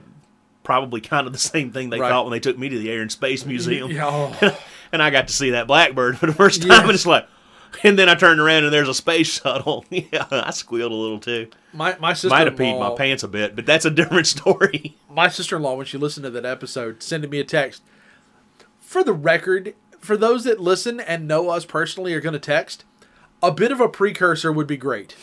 [0.62, 2.08] probably kind of the same thing they Right.
[2.08, 3.90] thought when they took me to the Air and Space Museum.
[3.90, 4.06] Yeah,
[4.42, 4.58] oh.
[4.92, 6.80] and I got to see that blackbird for the first time, Yes.
[6.82, 7.28] and it's like,
[7.82, 9.84] and then I turned around and there's a space shuttle.
[9.90, 11.48] yeah, I squealed a little too.
[11.72, 14.96] my my sister Might have peed my pants a bit, but that's a different story.
[15.10, 17.82] my sister-in-law when she listened to that episode sending me a text
[18.80, 22.84] for the record for those that listen and know us personally are going to text
[23.42, 25.16] a bit of a precursor would be great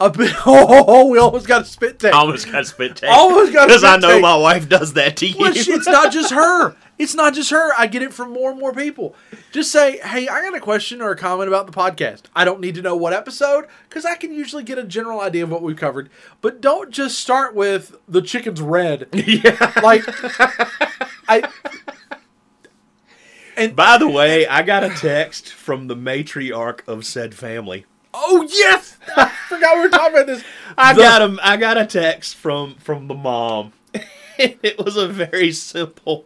[0.00, 3.10] a bit oh we almost got a spit take almost got a spit take.
[3.10, 3.80] Almost got a spit take.
[3.80, 4.22] because I know take.
[4.22, 5.38] my wife does that to you.
[5.38, 8.60] Well, it's not just her it's not just her i get it from more and
[8.60, 9.14] more people
[9.52, 12.60] just say hey i got a question or a comment about the podcast i don't
[12.60, 15.62] need to know what episode because i can usually get a general idea of what
[15.62, 16.10] we've covered
[16.42, 19.72] but don't just start with the chicken's red yeah.
[19.82, 20.04] like
[21.28, 21.42] i
[23.56, 27.84] and By the way, I got a text from the matriarch of said family.
[28.14, 30.44] Oh yes i forgot we were talking about this
[30.78, 33.72] I The- got a, I got a text from from the mom.
[34.38, 36.24] it was a very simple.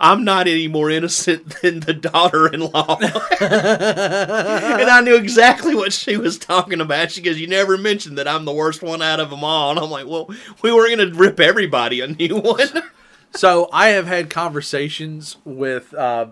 [0.00, 2.98] I'm not any more innocent than the daughter-in-law,
[3.40, 7.12] and I knew exactly what she was talking about.
[7.12, 9.78] She goes, "You never mentioned that I'm the worst one out of them all," and
[9.78, 10.28] I'm like, "Well,
[10.62, 12.68] we were going to rip everybody a new one."
[13.34, 16.26] So I have had conversations with uh,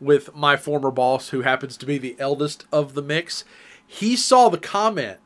[0.00, 3.44] with my former boss, who happens to be the eldest of the mix.
[3.92, 5.18] He saw the comment,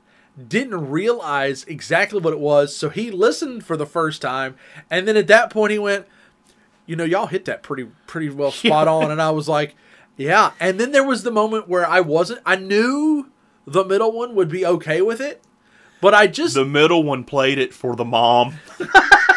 [0.48, 4.56] didn't realize exactly what it was, so he listened for the first time,
[4.90, 6.04] and then at that point he went,
[6.84, 9.76] "You know, y'all hit that pretty pretty well spot on," and I was like,
[10.16, 12.40] "Yeah." And then there was the moment where I wasn't.
[12.44, 13.30] I knew
[13.68, 15.44] the middle one would be okay with it,
[16.00, 18.58] but I just the middle one played it for the mom.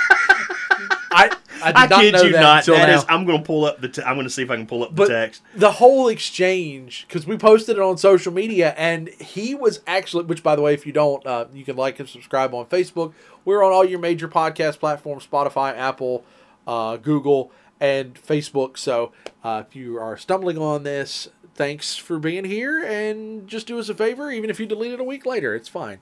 [1.12, 2.66] I I did I not kid know you that not.
[2.66, 2.98] That now.
[2.98, 3.90] is- I'm going to pull up the.
[3.90, 5.42] Te- I'm going to see if I can pull up the text.
[5.56, 10.44] the whole exchange because we posted it on social media and he was actually which
[10.44, 13.14] by the way if you don't uh, you can like and subscribe on facebook
[13.46, 16.24] we're on all your major podcast platforms spotify apple
[16.68, 19.12] uh, google and facebook so
[19.44, 23.90] uh, if you are stumbling on this thanks for being here and just do us
[23.90, 26.00] a favor even if you delete it a week later it's fine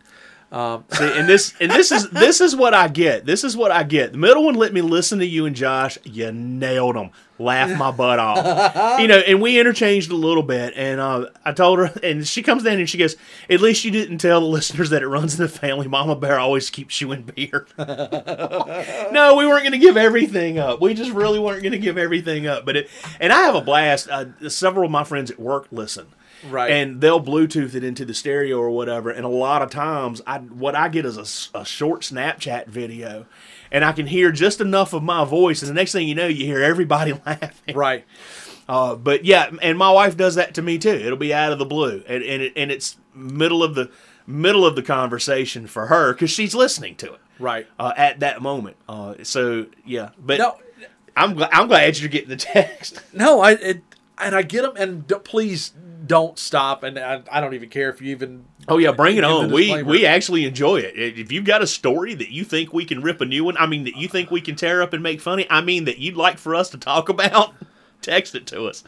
[0.50, 3.26] um, See, and this and this is this is what I get.
[3.26, 4.14] This is what I get.
[4.14, 5.98] The middle one let me listen to you and Josh.
[6.06, 7.12] You nailed them.
[7.38, 9.00] Laugh my butt off.
[9.00, 10.74] you know, and we interchanged a little bit.
[10.78, 13.18] And uh, I told her, and she comes down and she goes,
[13.50, 15.88] "At least you didn't tell the listeners that it runs in the family.
[15.90, 20.80] Mama Bear always keeps you in beer." no, we weren't going to give everything up.
[20.80, 22.66] We just really weren't going to give everything up.
[22.66, 24.08] But it, and I have a blast.
[24.10, 26.08] Uh, several of my friends at work listen
[26.50, 29.10] right and they'll Bluetooth it into the stereo or whatever.
[29.10, 33.26] And a lot of times, I what I get is a, a short Snapchat video,
[33.72, 36.28] and I can hear just enough of my voice, and the next thing you know,
[36.28, 37.76] you hear everybody laughing.
[37.76, 38.06] right
[38.70, 40.90] Uh, but yeah, and my wife does that to me too.
[40.90, 43.90] It'll be out of the blue, and and, it, and it's middle of the
[44.26, 48.42] middle of the conversation for her because she's listening to it right uh, at that
[48.42, 48.76] moment.
[48.90, 50.58] Uh, so yeah, but no
[51.16, 53.02] I'm gl- I'm glad you're getting the text.
[53.14, 53.82] No, I it,
[54.20, 55.72] and I get them, and d- please
[56.08, 56.84] don't stop.
[56.84, 58.46] And I, I don't even care if you even.
[58.68, 59.52] Oh yeah, bring it on.
[59.52, 60.98] We we actually enjoy it.
[60.98, 63.68] If you've got a story that you think we can rip a new one, I
[63.68, 66.18] mean that you think we can tear up and make funny, I mean that you'd
[66.18, 67.54] like for us to talk about,
[68.02, 68.84] text it to us.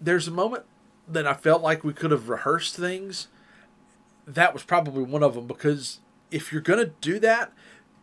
[0.00, 0.64] There's a moment
[1.06, 3.28] that I felt like we could have rehearsed things.
[4.26, 6.00] That was probably one of them because
[6.30, 7.52] if you're gonna do that,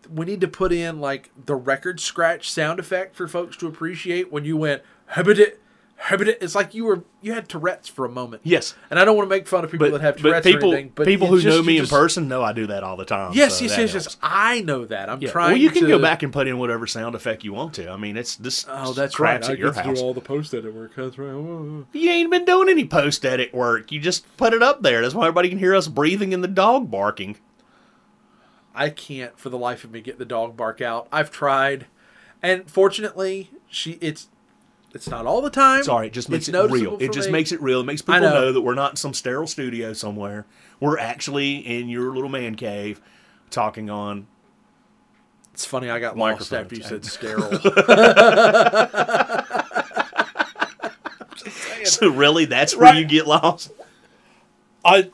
[0.09, 4.31] we need to put in like the record scratch sound effect for folks to appreciate
[4.31, 5.61] when you went hubbit it, hubbit it.
[6.09, 8.41] But it's like you were you had Tourette's for a moment.
[8.45, 8.73] Yes.
[8.89, 10.71] And I don't want to make fun of people But, that have but Tourette's people
[10.71, 10.91] or anything.
[10.95, 13.03] But people who just- know me you in person know I do that all the
[13.05, 13.33] time.
[13.33, 14.05] Yes, so yes, yes, helps.
[14.05, 14.17] yes.
[14.23, 15.09] I know that.
[15.09, 15.31] I'm Yeah.
[15.31, 15.51] trying.
[15.51, 17.91] Well, you can to, go back and put in whatever sound effect you want to.
[17.91, 18.65] I mean, it's this.
[18.69, 19.53] Oh, that's crap's right.
[19.53, 19.99] at your get to house.
[19.99, 20.93] do all the post edit work.
[20.95, 21.33] That's right.
[21.33, 21.85] Whoa.
[21.91, 23.91] You ain't been doing any post edit work.
[23.91, 25.01] You just put it up there.
[25.01, 27.37] That's why everybody can hear us breathing and the dog barking.
[28.73, 31.07] I can't for the life of me get the dog bark out.
[31.11, 31.87] I've tried,
[32.41, 34.29] and fortunately, she it's
[34.93, 35.83] it's not all the time.
[35.83, 36.97] Sorry, it just makes It's it real.
[36.99, 37.33] It just me.
[37.33, 37.81] makes it real.
[37.81, 38.33] It makes people know.
[38.33, 38.53] know.
[38.53, 40.45] that we're not in some sterile studio somewhere.
[40.79, 43.01] We're actually in your little man cave
[43.51, 44.27] talking on.
[45.53, 45.89] It's funny.
[45.89, 47.59] I got lost Microphone after you said sterile.
[51.85, 52.99] So really, that's where Right.
[52.99, 53.71] you get lost.
[54.85, 55.09] I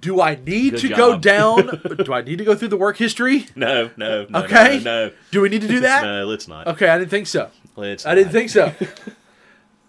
[0.00, 1.80] do I need Good to go down?
[2.04, 3.46] do I need to go through the work history?
[3.54, 4.78] No, no, no, Okay.
[4.82, 6.02] no, no, Do we need to do that?
[6.04, 6.24] no.
[6.26, 6.66] Let's not.
[6.66, 7.50] Okay, I didn't think so.
[7.76, 8.06] Let's.
[8.06, 8.32] I didn't not.
[8.32, 8.72] think so.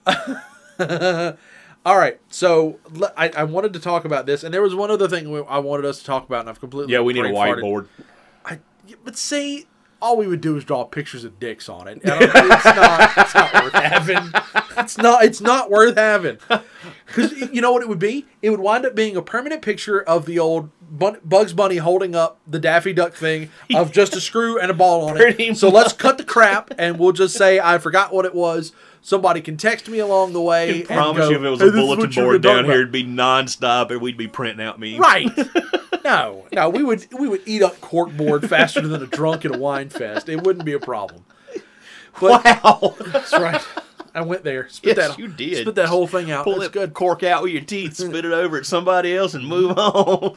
[1.86, 2.80] All right, so
[3.18, 5.86] I, I wanted to talk about this, and there was one other thing I wanted
[5.86, 7.88] us to talk about, and I've completely Yeah, we need a whiteboard.
[8.46, 8.60] I,
[9.04, 9.66] but see,
[10.04, 12.02] all we would do is draw pictures of dicks on it.
[12.04, 13.12] It's not.
[13.18, 14.32] It's not worth having.
[14.78, 15.24] It's not.
[15.24, 16.38] It's not worth having.
[17.08, 18.26] Because you know what it would be?
[18.42, 22.16] It would wind up being a permanent picture of the old Bun- Bugs Bunny holding
[22.16, 25.58] up the Daffy Duck thing of just a screw and a ball on Pretty it.
[25.58, 28.74] So let's cut the crap and we'll just say I forgot what it was.
[29.06, 30.82] Somebody can text me along the way.
[30.84, 33.04] I promise go, you, if it was "Hey, a bulletin board down here, it'd be
[33.04, 34.98] nonstop, and we'd be printing out memes.
[34.98, 35.30] Right.
[36.04, 39.58] No, no, we would we would eat up corkboard faster than a drunk at a
[39.58, 40.28] wine fest.
[40.28, 41.24] It wouldn't be a problem.
[42.20, 42.96] But Wow.
[43.08, 43.62] that's right.
[44.14, 44.68] I went there.
[44.68, 45.60] Spit Yes, that, you did.
[45.62, 46.44] Spit that whole thing out.
[46.44, 46.94] Pull That's that good.
[46.94, 50.36] cork out with your teeth, spit it over at somebody else, and move on.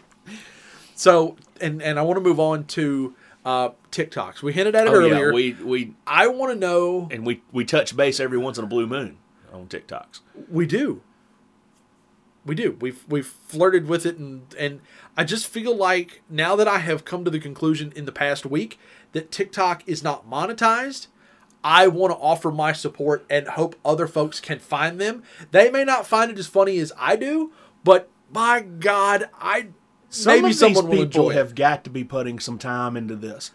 [0.94, 3.14] So, and and I want to move on to
[3.47, 4.42] uh, TikToks.
[4.42, 5.28] We hinted at it Oh, earlier.
[5.28, 7.09] yeah, we we I want to know.
[7.11, 9.16] and we we touch base every once in a blue moon
[9.53, 10.20] on TikToks.
[10.51, 11.01] We do.
[12.44, 12.76] We do.
[12.80, 14.80] We've we've flirted with it, and and
[15.16, 18.44] I just feel like now that I have come to the conclusion in the past
[18.47, 18.78] week
[19.12, 21.07] that TikTok is not monetized,
[21.64, 25.22] I want to offer my support and hope other folks can find them.
[25.51, 29.68] They may not find it as funny as I do, but my God, I
[30.16, 31.34] Some maybe of someone these will people enjoy it.
[31.36, 33.50] have got to be putting some time into this.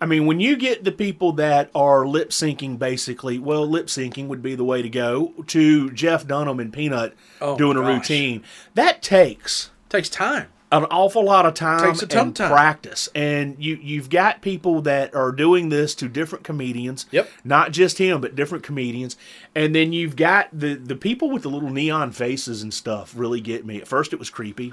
[0.00, 4.26] I mean, when you get the people that are lip syncing, basically, well, lip syncing
[4.26, 8.42] would be the way to go to Jeff Dunham and Peanut Oh, doing a routine.
[8.74, 10.48] That takes takes time.
[10.72, 12.50] an awful lot of time Takes a ton and of time.
[12.50, 13.08] practice.
[13.14, 17.06] And you you've got people that are doing this to different comedians.
[17.12, 17.28] Yep.
[17.44, 19.16] Not just him, but different comedians.
[19.54, 23.40] And then you've got the the people with the little neon faces and stuff really
[23.40, 23.80] get me.
[23.80, 24.72] At first it was creepy.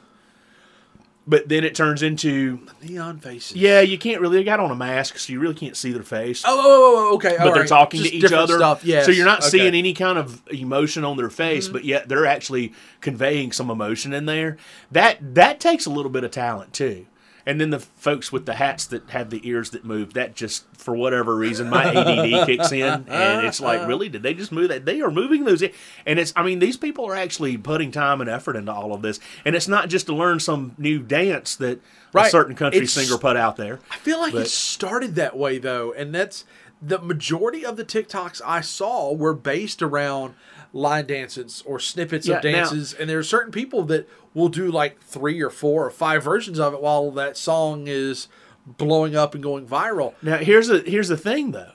[1.30, 3.56] But then it turns into Neon faces.
[3.56, 6.02] yeah, you can't really they got on a mask, so you really can't see their
[6.02, 6.44] face.
[6.44, 7.36] Oh, oh, oh, oh, okay.
[7.38, 8.58] but they're talking to each other.
[8.58, 8.84] Stuff.
[8.84, 9.06] Yes.
[9.06, 9.46] So you're not Okay.
[9.46, 9.52] Mm-hmm.
[9.52, 14.12] seeing any kind of emotion on their face, but yet they're actually conveying some emotion
[14.12, 14.58] in there.
[14.92, 17.06] That that takes a little bit of talent too.
[17.50, 20.66] And then the folks with the hats that have the ears that move, that just
[20.78, 24.70] for whatever reason my ADD kicks in, and it's like, really, did they just move
[24.70, 24.86] that?
[24.86, 25.64] They are moving those,
[26.06, 26.32] and it's.
[26.36, 29.56] I mean, these people are actually putting time and effort into all of this, and
[29.56, 31.82] it's not just to learn some new dance that
[32.14, 33.80] a certain country It's- singer put out there.
[33.90, 36.46] I feel like But- it started that way though, and that's
[36.82, 40.36] the majority of the TikToks I saw were based around
[40.74, 44.50] line dances or snippets Yeah, of now- dances, and there are certain people that will
[44.50, 48.28] do like three or four or five versions of it while that song is
[48.66, 50.14] blowing up and going viral.
[50.22, 51.72] Now here's a here's the thing though.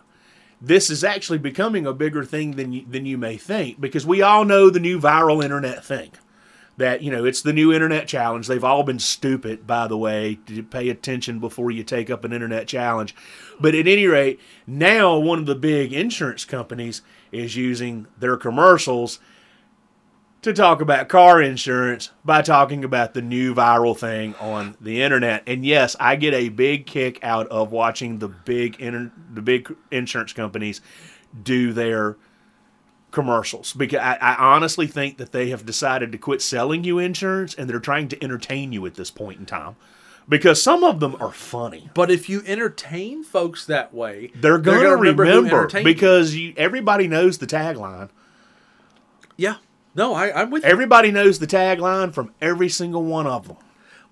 [0.60, 4.22] This is actually becoming a bigger thing than you, than you may think because we
[4.22, 6.12] all know the new viral internet thing.
[6.76, 8.46] That you know it's the new internet challenge.
[8.48, 10.38] They've all been stupid, by the way.
[10.46, 13.14] To pay attention before you take up an internet challenge.
[13.60, 17.02] But at any rate, now one of the big insurance companies
[17.34, 19.18] is using their commercials
[20.42, 25.42] to talk about car insurance by talking about the new viral thing on the internet.
[25.46, 29.74] And yes, I get a big kick out of watching the big inter- the big
[29.90, 30.82] insurance companies
[31.42, 32.16] do their
[33.10, 37.54] commercials because I, I honestly think that they have decided to quit selling you insurance
[37.54, 39.76] and they're trying to entertain you at this point in time
[40.28, 41.90] because some of them are funny.
[41.94, 45.84] But if you entertain folks that way, They're going to gonna remember, you.
[45.84, 48.08] because you, everybody knows the tagline.
[49.36, 49.56] yeah,
[49.94, 50.70] no, I, I'm with you.
[50.70, 53.56] Everybody knows the tagline from every single one of them.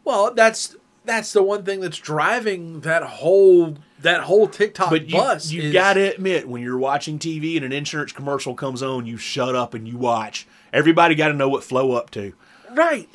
[0.04, 5.16] Well, that's that's the one thing that's driving that whole that whole TikTok But you,
[5.16, 5.50] bus.
[5.50, 9.06] you is- got to admit, when you're watching TV and an insurance commercial comes on,
[9.06, 10.46] you shut up and you watch.
[10.72, 12.32] Everybody got to know what Flo up to.
[12.74, 13.08] right.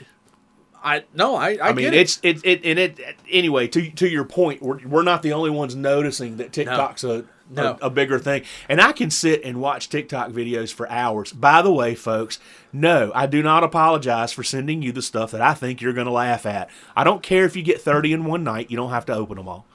[0.88, 2.00] I no, I I, I, mean, get it.
[2.00, 3.68] it's it, it and it anyway.
[3.68, 7.78] To to your point, we're, we're not the only ones noticing that TikTok's a, No.
[7.82, 8.44] a a bigger thing.
[8.70, 11.34] And I can sit and watch TikTok videos for hours.
[11.34, 12.40] By the way, folks,
[12.72, 16.08] no, I do not apologize for sending you the stuff that I think you're going
[16.08, 16.70] to laugh at.
[16.96, 18.72] I don't care if you get 30 in one night.
[18.72, 19.66] You don't have to open them all.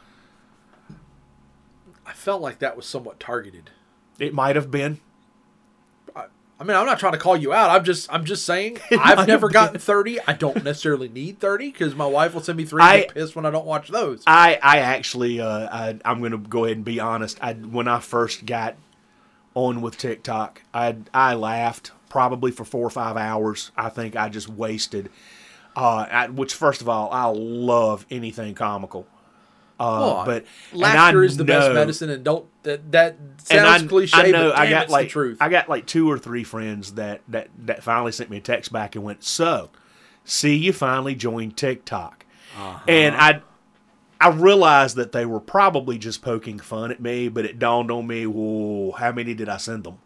[2.07, 3.71] I felt like that was somewhat targeted.
[4.19, 5.01] It might have been.
[6.63, 7.71] I mean, I'm not trying to call you out.
[7.71, 10.21] I'm just I'm just saying I've never gotten 30.
[10.29, 12.81] I don't necessarily need 30 because my wife will send me three.
[12.81, 14.23] I- I pissed when I don't watch those.
[14.29, 17.37] I I actually uh, I, I'm going to go ahead and be honest.
[17.43, 18.77] I when I first got
[19.55, 23.73] on with TikTok, I I laughed probably for four or five hours.
[23.77, 25.11] I think I just wasted.
[25.75, 29.07] Uh, I, which first of all, I love anything comical.
[29.83, 34.17] Uh, but laughter is the best medicine, and don't that that sounds I, cliche.
[34.17, 35.39] I know but I got it's like the truth.
[35.41, 38.73] I got like two or three friends that that that finally sent me a text
[38.73, 39.71] back and went, "So,
[40.25, 42.27] see, you finally joined TikTok,"
[42.57, 42.79] Uh-huh.
[42.87, 43.43] and I
[44.21, 48.07] I realized that they were probably just poking fun at me, but it dawned on
[48.07, 49.99] me, whoa, how many did I send them?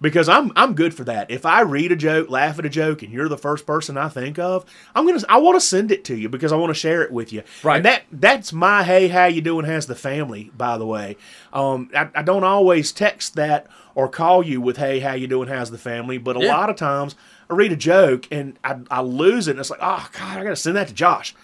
[0.00, 1.30] Because I'm I'm good for that.
[1.30, 4.08] If I read a joke, laugh at a joke, and you're the first person I
[4.08, 6.74] think of, I'm gonna I want to send it to you because I want to
[6.74, 7.42] share it with you.
[7.62, 7.76] Right.
[7.76, 10.50] And that that's my hey how you doing has the family.
[10.56, 11.16] By the way,
[11.52, 15.48] um, I, I don't always text that or call you with hey how you doing
[15.48, 16.56] has the family, but a Yeah.
[16.56, 17.14] lot of times
[17.50, 19.52] I read a joke and I, I lose it.
[19.52, 21.34] and It's like oh god, I gotta send that to Josh.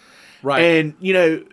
[0.42, 0.62] Right.
[0.62, 1.44] And you know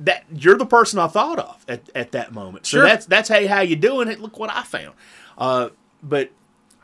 [0.00, 2.66] that you're the person I thought of at, at that moment.
[2.66, 2.84] So Sure.
[2.86, 4.08] that's that's hey how you doing?
[4.08, 4.94] Hey, look what I found.
[5.38, 5.68] Uh,
[6.02, 6.30] but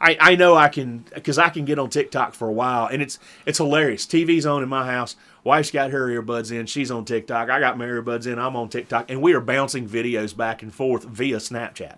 [0.01, 3.03] I, I know I can because I can get on TikTok for a while and
[3.03, 4.07] it's it's hilarious.
[4.07, 5.17] TV's on in my house.
[5.45, 6.67] Wife's got her earbuds in.
[6.67, 7.49] She's on TikTok.
[7.51, 8.39] I got my earbuds in.
[8.39, 11.97] I'm on TikTok, and we are bouncing videos back and forth via Snapchat.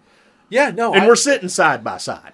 [0.49, 0.95] yeah, no.
[0.95, 2.33] And I- we're sitting side by side.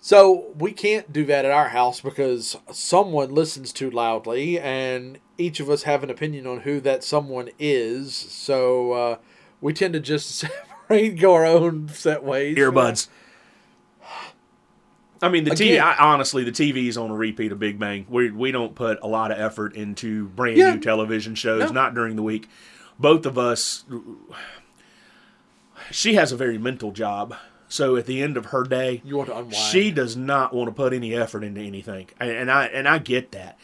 [0.00, 5.60] So we can't do that at our house because someone listens too loudly, and each
[5.60, 8.14] of us have an opinion on who that someone is.
[8.14, 9.16] So uh,
[9.60, 10.30] we tend to just
[10.88, 12.56] separate, go our own set ways.
[12.56, 13.06] Earbuds.
[15.22, 15.80] I mean, the TV.
[15.80, 18.06] I, honestly, the TV is on a repeat of Big Bang.
[18.08, 20.74] We we don't put a lot of effort into brand Yeah.
[20.74, 21.60] new television shows.
[21.66, 21.68] No.
[21.70, 22.48] Not during the week.
[22.98, 23.84] Both of us.
[25.90, 27.34] She has a very mental job,
[27.68, 29.54] so at the end of her day, You want to unwind.
[29.54, 32.98] she does not want to put any effort into anything, and, and I and I
[32.98, 33.58] get that.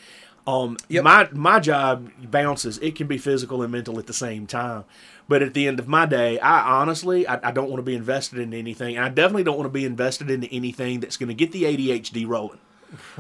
[0.47, 1.05] Um, Yep.
[1.05, 2.79] my my job bounces.
[2.79, 4.85] It can be physical and mental at the same time.
[5.29, 7.95] But at the end of my day, I honestly I, I don't want to be
[7.95, 11.29] invested in anything, and I definitely don't want to be invested into anything that's going
[11.29, 12.59] to get the ADHD rolling.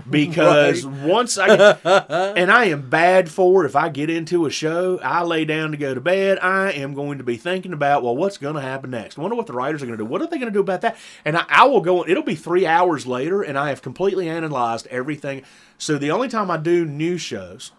[0.08, 1.48] Because once I
[2.36, 5.76] and I am bad for if I get into a show, I lay down to
[5.76, 8.90] go to bed, I am going to be thinking about, well, what's going to happen
[8.90, 9.18] next?
[9.18, 10.08] I wonder what the writers are going to do.
[10.08, 10.96] What are they going to do about that?
[11.24, 14.86] And I, I will go, it'll be three hours later, and I have completely analyzed
[14.86, 15.42] everything.
[15.76, 17.72] So the only time I do new shows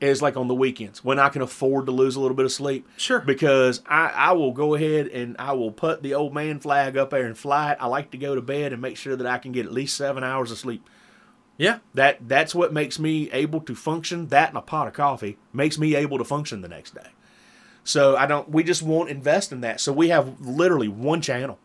[0.00, 2.52] is like on the weekends when I can afford to lose a little bit of
[2.52, 2.86] sleep.
[2.96, 3.20] Sure.
[3.20, 7.10] Because I, I will go ahead and I will put the old man flag up
[7.10, 7.78] there and fly it.
[7.80, 9.96] I like to go to bed and make sure that I can get at least
[9.96, 10.86] seven hours of sleep.
[11.56, 11.78] Yeah.
[11.94, 14.28] That that's what makes me able to function.
[14.28, 17.08] That and a pot of coffee makes me able to function the next day.
[17.86, 18.48] So I don't.
[18.50, 19.80] We just won't invest in that.
[19.80, 21.58] So we have literally one channel,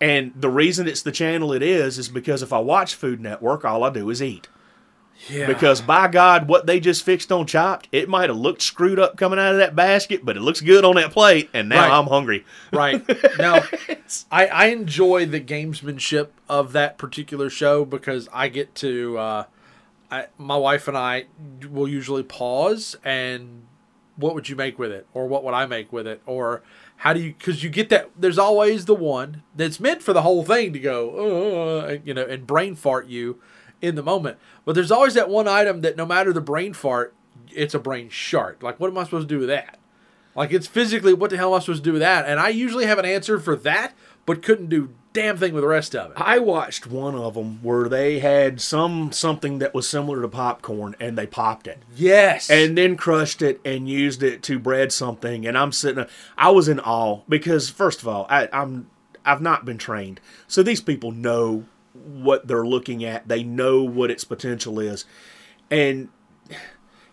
[0.00, 3.64] and the reason it's the channel it is is because if I watch Food Network,
[3.64, 4.48] all I do is eat.
[5.28, 5.46] Yeah.
[5.46, 9.16] Because by God, what they just fixed on Chopped, it might have looked screwed up
[9.16, 11.98] coming out of that basket, but it looks good on that plate, and now Right.
[11.98, 12.44] I'm hungry.
[12.72, 13.02] Right.
[13.38, 13.62] Now,
[14.30, 19.44] I, I enjoy the gamesmanship of that particular show because I get to, uh,
[20.10, 21.26] I, my wife and I
[21.70, 23.62] will usually pause and
[24.16, 25.06] what would you make with it?
[25.14, 26.20] Or what would I make with it?
[26.26, 26.62] Or
[26.96, 30.22] how do you, because you get that, there's always the one that's meant for the
[30.22, 33.40] whole thing to go, uh, you know, and brain fart you
[33.82, 34.38] in the moment.
[34.64, 37.14] But there's always that one item that no matter the brain fart,
[37.50, 38.62] it's a brain shart.
[38.62, 39.78] Like, what am I supposed to do with that?
[40.34, 42.26] Like it's physically, what the hell am I supposed to do with that?
[42.26, 43.94] And I usually have an answer for that,
[44.26, 46.16] but couldn't do damn thing with the rest of it.
[46.16, 50.94] I watched one of them where they had some something that was similar to popcorn,
[51.00, 51.82] and they popped it.
[51.96, 52.48] Yes.
[52.48, 55.46] and then crushed it and used it to bread something.
[55.46, 56.06] And I'm sitting,
[56.38, 58.88] I was in awe because first of all, I, I'm
[59.24, 61.64] I've not been trained, so these people know
[62.04, 63.28] what they're looking at.
[63.28, 65.04] They know what its potential is,
[65.70, 66.08] and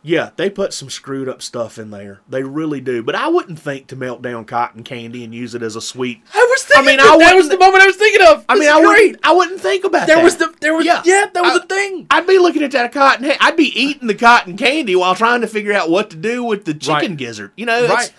[0.04, 2.22] yeah, they put some screwed up stuff in there.
[2.30, 3.04] They really do.
[3.04, 6.22] But I wouldn't think to melt down cotton candy and use it as a sweet.
[6.34, 6.86] I was thinking.
[6.86, 8.46] I mean, that, I that was the moment I was thinking of.
[8.48, 9.20] I This mean, I wouldn't.
[9.24, 10.24] I wouldn't think about There that.
[10.24, 10.54] was the.
[10.62, 10.86] There was.
[10.86, 11.02] Yeah.
[11.04, 11.26] Yeah.
[11.34, 12.08] that was I- a thing.
[12.10, 13.32] I'd be looking at that cotton.
[13.42, 16.64] I'd be eating the cotton candy while trying to figure out what to do with
[16.66, 17.18] the chicken Right.
[17.18, 17.52] gizzard.
[17.58, 18.14] You know, Right.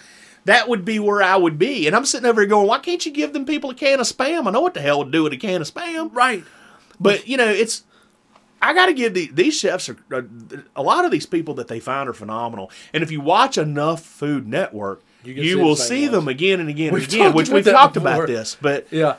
[0.44, 1.86] that would be where I would be.
[1.86, 4.06] And I'm sitting over here going, why can't you give them people a can of
[4.06, 4.46] spam?
[4.46, 6.10] I know what the hell to do with a can of spam.
[6.14, 6.44] Right.
[7.00, 7.84] But, you know, it's.
[8.60, 10.22] I got to give the, these chefs are uh,
[10.74, 12.72] a lot of these people that they find are phenomenal.
[12.92, 16.12] And if you watch enough Food Network, You you, will see ones.
[16.12, 18.08] them again and again We've and again, which we've talked before.
[18.24, 18.56] about this.
[18.60, 19.14] But Yeah.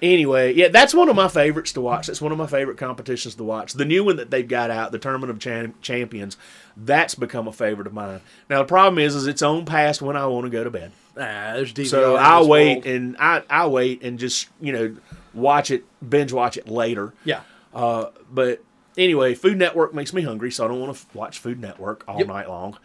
[0.00, 2.08] Anyway, yeah, that's one of my favorites to watch.
[2.08, 3.74] That's one of my favorite competitions to watch.
[3.74, 6.36] The new one that they've got out, the Tournament of Cham- Champions,
[6.76, 8.20] that's become a favorite of mine.
[8.50, 10.90] Now the problem is, is it's on past when I want to go to bed.
[11.16, 11.86] Ah, there's DVR.
[11.86, 12.86] So I'll wait world.
[12.86, 14.96] and I I wait and just you know
[15.34, 17.12] watch it, binge watch it later.
[17.24, 17.40] Yeah.
[17.74, 18.62] Uh, but
[18.98, 22.04] anyway, Food Network makes me hungry, so I don't want to f- watch Food Network
[22.06, 22.26] all Yep.
[22.28, 22.78] night long.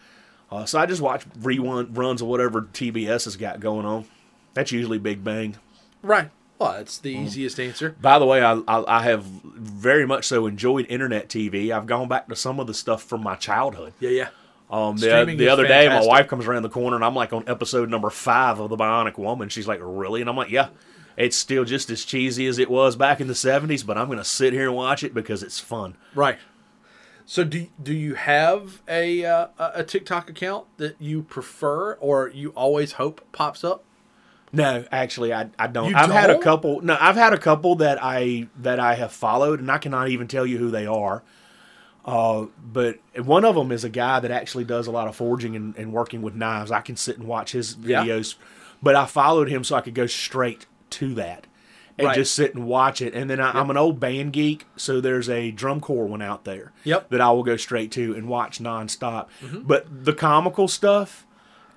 [0.52, 4.06] Uh, so I just watch rerun runs of whatever TBS has got going on.
[4.54, 5.58] That's usually Big Bang.
[6.02, 6.30] Right.
[6.58, 7.96] Well, that's the easiest answer.
[8.02, 11.70] By the way, I, I I have very much so enjoyed internet TV.
[11.72, 13.94] I've gone back to some of the stuff from my childhood.
[14.00, 14.10] Yeah.
[14.10, 14.28] Yeah.
[14.72, 17.44] Um, the, the other day, my wife comes around the corner and I'm like on
[17.48, 19.50] episode number five of The Bionic Woman.
[19.50, 20.70] She's like, "Really?" And I'm like, "Yeah."
[21.18, 24.20] It's still just as cheesy as it was back in the '70s, but I'm going
[24.20, 25.98] to sit here and watch it because it's fun.
[26.16, 26.38] Right.
[27.26, 32.52] So do do you have a uh, a TikTok account that you prefer or you
[32.52, 33.84] always hope pops up?
[34.54, 35.90] No, actually, I, I don't.
[35.90, 36.80] You I've had a couple.
[36.82, 40.28] No, I've had a couple that I that I have followed, and I cannot even
[40.28, 41.22] tell you who they are.
[42.06, 45.58] Uh, but one of them is a guy that actually does a lot of forging
[45.58, 46.72] and, and working with knives.
[46.72, 48.06] I can sit and watch his Yeah.
[48.06, 48.36] videos,
[48.82, 51.48] but I followed him so I could go straight to that
[51.98, 52.16] and Right.
[52.16, 53.14] just sit and watch it.
[53.16, 56.44] And then I, I'm an old band geek, so there's a drum corps one out
[56.46, 57.06] there Yep.
[57.06, 57.16] Mm-hmm.
[57.16, 59.28] that I will go straight to and watch nonstop.
[59.52, 61.26] But the comical stuff,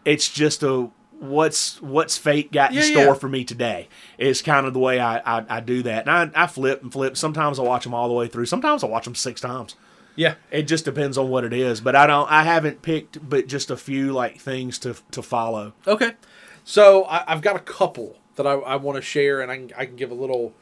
[0.04, 3.14] it's just a what's what's fate got Yeah, in store yeah.
[3.14, 6.06] for me today is kind of the way I, I, I do that.
[6.08, 7.16] And I, I flip and flip.
[7.16, 8.46] Sometimes I watch them all the way through.
[8.46, 9.74] Sometimes I watch them six times.
[10.16, 10.34] Yeah.
[10.50, 11.80] It just depends on what it is.
[11.80, 12.30] But I don't.
[12.30, 15.72] I haven't picked, but just a few like things to to follow.
[15.86, 16.12] Okay.
[16.64, 19.70] So I, I've got a couple that I, I want to share, and I can,
[19.76, 20.52] I can give a little,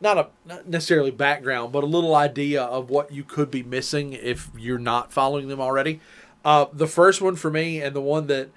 [0.00, 4.12] not a not necessarily background, but a little idea of what you could be missing
[4.12, 6.00] if you're not following them already.
[6.44, 8.48] Uh, the first one for me, and the one that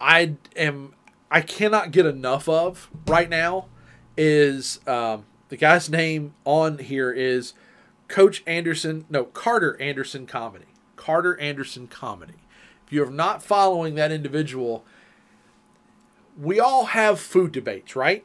[0.00, 0.94] I am,
[1.30, 3.66] I cannot get enough of right now,
[4.16, 7.54] is um, the guy's name on here is
[8.08, 9.04] Coach Anderson.
[9.08, 10.66] No, Carter Anderson Comedy.
[10.96, 12.34] Carter Anderson Comedy.
[12.86, 14.84] If you are not following that individual,
[16.40, 18.24] we all have food debates, right?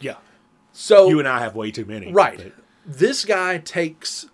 [0.00, 0.16] Yeah.
[0.72, 2.12] So You and I have way too many.
[2.12, 2.52] right, But-
[2.86, 4.26] this guy takes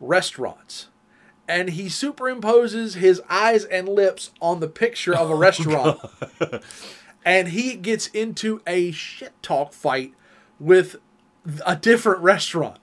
[0.00, 0.88] restaurants
[1.48, 6.00] and he superimposes his eyes and lips on the picture of a oh, restaurant,
[7.24, 10.14] and he gets into a shit talk fight
[10.58, 10.96] with
[11.66, 12.78] a different restaurant,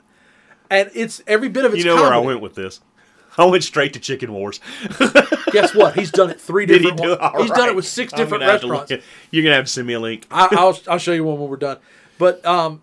[0.70, 2.82] and it's every bit of it's you know where I went with this?
[3.38, 4.60] I went straight to Chicken Wars.
[5.52, 5.96] Guess what?
[5.96, 7.20] He's done it three Did he different.
[7.20, 7.42] do it?
[7.42, 8.92] He's done it with 6 I'm different restaurants.
[9.32, 10.26] You're gonna have to send me a link.
[10.32, 11.78] I, I'll I'll show you one when we're done.
[12.18, 12.82] But um,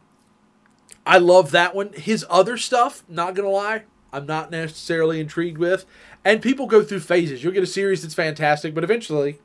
[1.07, 1.93] I love that one.
[1.95, 3.83] His other stuff, not gonna lie,
[4.13, 5.85] I'm not necessarily intrigued with.
[6.25, 7.43] And people go through phases.
[7.43, 9.41] You'll get a series that's fantastic, but eventually,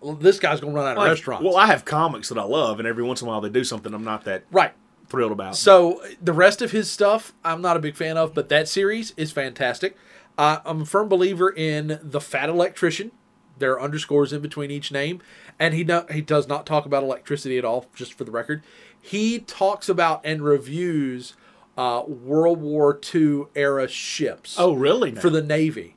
[0.00, 1.44] well, this guy's gonna run out of Like, restaurants.
[1.44, 3.64] Well, I have comics that I love, and every once in a while they do
[3.64, 4.72] something I'm not that right.
[5.08, 5.56] thrilled about.
[5.56, 9.14] So the rest of his stuff, I'm not a big fan of, but that series
[9.16, 9.96] is fantastic.
[10.38, 13.10] Uh, I'm a firm believer in the Fat Electrician.
[13.58, 15.20] There are underscores in between each name,
[15.58, 17.86] and he no, he does not talk about electricity at all.
[17.92, 18.62] Just for the record,
[19.00, 21.34] he talks about and reviews
[21.76, 25.10] uh, World War II era ships oh, really?
[25.10, 25.20] now?
[25.20, 25.96] for the Navy,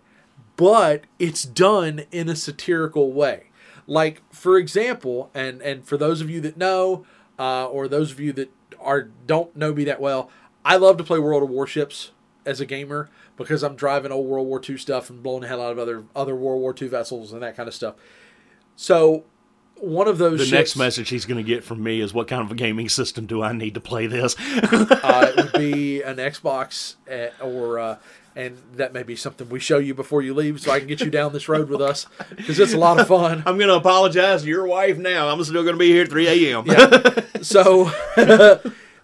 [0.56, 3.52] but it's done in a satirical way.
[3.86, 7.06] Like, for example, and and for those of you that know,
[7.38, 10.32] uh, or those of you that are don't know me that well,
[10.66, 12.10] I love to play World of Warships
[12.46, 15.62] as a gamer because I'm driving old World War II stuff and blowing the hell
[15.62, 17.96] out of other other World War II vessels and that kind of stuff.
[18.76, 19.26] So,
[19.76, 22.28] one of those the ships, next message he's going to get from me is, "What
[22.28, 26.02] kind of a gaming system do I need to play this?" uh, it would be
[26.04, 27.80] an Xbox uh, or.
[27.80, 27.98] Uh,
[28.34, 31.02] and that may be something we show you before you leave, so I can get
[31.02, 33.44] you down this road with us because it's a lot of fun.
[33.46, 35.28] I'm going to apologize to your wife now.
[35.28, 36.66] I'm still going to be here at 3 a.m.
[37.42, 37.92] So,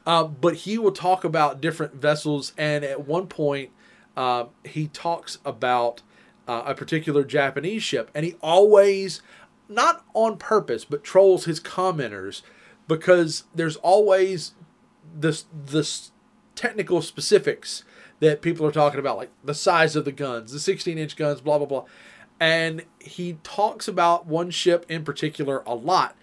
[0.08, 3.72] uh, but he will talk about different vessels, and at one point,
[4.16, 6.02] uh, he talks about
[6.48, 9.22] uh, a particular Japanese ship, and he always,
[9.68, 12.42] not on purpose, but trolls his commenters
[12.88, 14.54] because there's always
[15.14, 16.12] this this
[16.56, 17.84] technical specifics
[18.22, 21.42] that people are talking about, like the size of the guns, the 16 inch guns,
[21.42, 21.86] blah blah blah.
[22.40, 26.16] And he talks about one ship in particular a lot,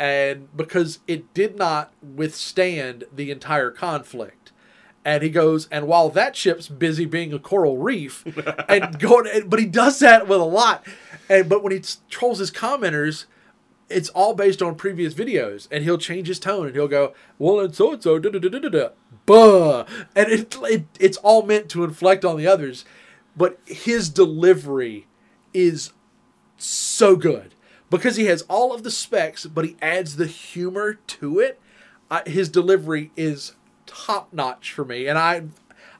[0.00, 4.50] and because it did not withstand the entire conflict.
[5.04, 8.24] And he goes, and while that ship's busy being a coral reef,
[8.68, 10.86] and going, but he does that with a lot.
[11.28, 13.26] And but when he trolls his commenters,
[13.90, 17.60] it's all based on previous videos, and he'll change his tone, and he'll go, "Well,
[17.60, 18.88] and so and so, da da da da da da,
[19.26, 19.84] buh,"
[20.14, 22.84] and it, it it's all meant to inflect on the others,
[23.36, 25.06] but his delivery
[25.52, 25.92] is
[26.56, 27.54] so good
[27.90, 31.60] because he has all of the specs, but he adds the humor to it.
[32.26, 33.54] His delivery is
[33.86, 35.44] top notch for me, and I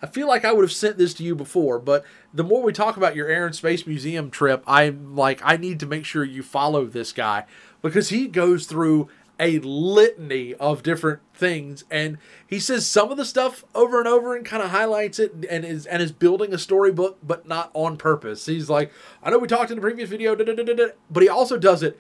[0.03, 2.73] I feel like I would have sent this to you before, but the more we
[2.73, 6.25] talk about your Air and Space Museum trip, I'm like I need to make sure
[6.25, 7.45] you follow this guy
[7.83, 9.09] because he goes through
[9.41, 14.37] a litany of different things and he says some of the stuff over and over
[14.37, 17.97] and kind of highlights it and is and is building a storybook but not on
[17.97, 18.45] purpose.
[18.45, 20.87] He's like, I know we talked in the previous video, da, da, da, da, da,"
[21.11, 21.99] but he also does it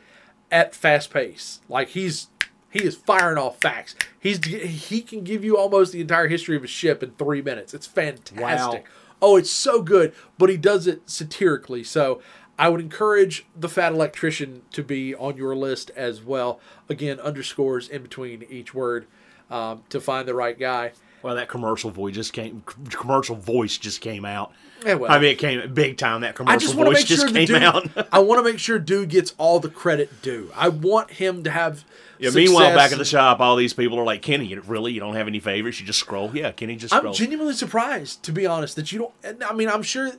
[0.51, 1.61] at fast pace.
[1.69, 2.29] Like he's
[2.71, 3.97] he is firing off facts.
[4.19, 7.73] He's he can give you almost the entire history of a ship in three minutes.
[7.73, 8.85] It's fantastic.
[9.23, 11.85] Oh, it's so good, but he does it satirically.
[11.85, 12.23] So
[12.61, 16.61] I would encourage the Fat Electrician to be on your list as well.
[16.91, 19.07] Again, underscores in between each word
[19.49, 20.93] um, to find the right guy.
[21.23, 22.63] Well, that commercial voice just came.
[22.91, 24.53] Commercial voice just came out.
[24.85, 25.11] Yeah, well.
[25.13, 26.23] I mean, it came big time.
[26.23, 27.63] That I commercial just voice just sure came dude.
[27.63, 28.09] out.
[28.13, 30.51] I want to make sure dude gets all the credit due.
[30.57, 31.85] I want him to have.
[32.19, 34.93] Yeah, meanwhile, back at the shop, all these people are like, "Kenny, you- really?
[34.93, 35.81] You don't have any favorites?
[35.81, 36.31] You just scroll?
[36.35, 39.43] Yeah, Kenny, just I'm scroll." genuinely surprised, to be honest, that you don't.
[39.45, 40.11] I mean, I'm sure.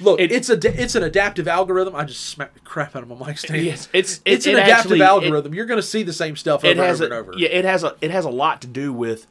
[0.00, 1.94] Look, It- it's a it's an adaptive algorithm.
[1.94, 3.62] I just smacked the crap out of my mic stand.
[3.62, 5.54] Yes, it's- it's it- an it adaptive actually- it- algorithm.
[5.54, 7.32] You're going to see the same stuff over it and a, over and over.
[7.36, 9.26] yeah, it has a it has a lot to do with.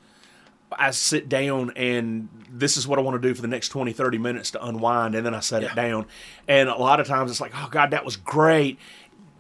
[0.72, 3.93] I sit down and this is what I want to do for the next 20,
[3.93, 5.70] 30 minutes to unwind, and then I set Yeah.
[5.72, 6.05] it down.
[6.47, 8.78] And a lot of times it's like, oh God, that was great.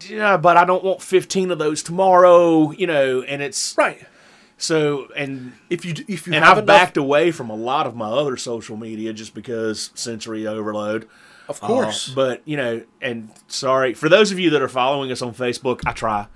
[0.07, 4.05] Yeah, but I don't want 15 of those tomorrow, you know, and it's Right.
[4.57, 7.87] so and If you if you and have I've enough, backed away from a lot
[7.87, 11.07] of my other social media just because sensory overload.
[11.49, 12.09] of course.
[12.11, 15.33] Uh, but you know, and sorry for those of you that are following us on
[15.33, 15.81] Facebook.
[15.85, 16.27] I try,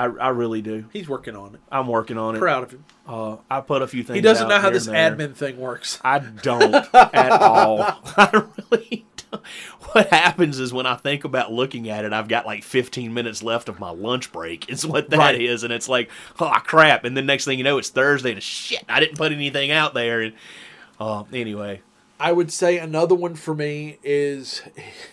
[0.00, 0.86] I, I really do.
[0.94, 1.60] He's working on it.
[1.70, 2.38] I'm working on it.
[2.38, 2.84] Proud of him.
[3.06, 4.14] Uh, I put a few things.
[4.14, 6.00] He doesn't know how this admin thing works.
[6.02, 7.82] I don't at all.
[8.16, 9.42] I really don't.
[9.92, 13.42] What happens is when I think about looking at it, I've got like 15 minutes
[13.42, 14.70] left of my lunch break.
[14.70, 15.66] Is what that is, Right.
[15.66, 17.04] and it's like, oh crap!
[17.04, 19.92] And then next thing you know, it's Thursday, and shit, I didn't put anything out
[19.92, 20.22] there.
[20.22, 20.32] And
[20.98, 21.82] uh, anyway,
[22.18, 24.62] I would say another one for me is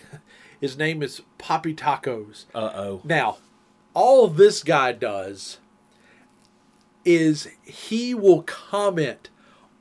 [0.60, 2.46] his name is Poppy Tacos.
[2.54, 3.00] uh oh.
[3.04, 3.36] Now,
[3.98, 5.58] all this guy does
[7.04, 9.28] is he will comment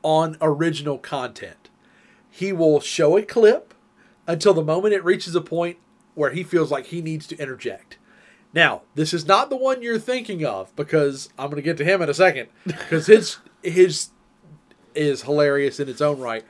[0.02, 1.70] on original content.
[2.28, 3.76] He will show a clip
[4.26, 5.78] until the moment it reaches a point
[6.16, 8.00] where he feels like he needs to interject.
[8.54, 11.86] Now, this is not the one you're thinking of because I'm going to get to
[11.86, 14.10] him in a second because his his
[14.96, 16.44] is hilarious in its own right.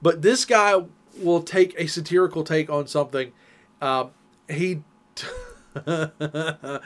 [0.00, 0.84] But this guy
[1.18, 3.32] will take a satirical take on something.
[3.80, 4.12] Um,
[4.48, 4.84] he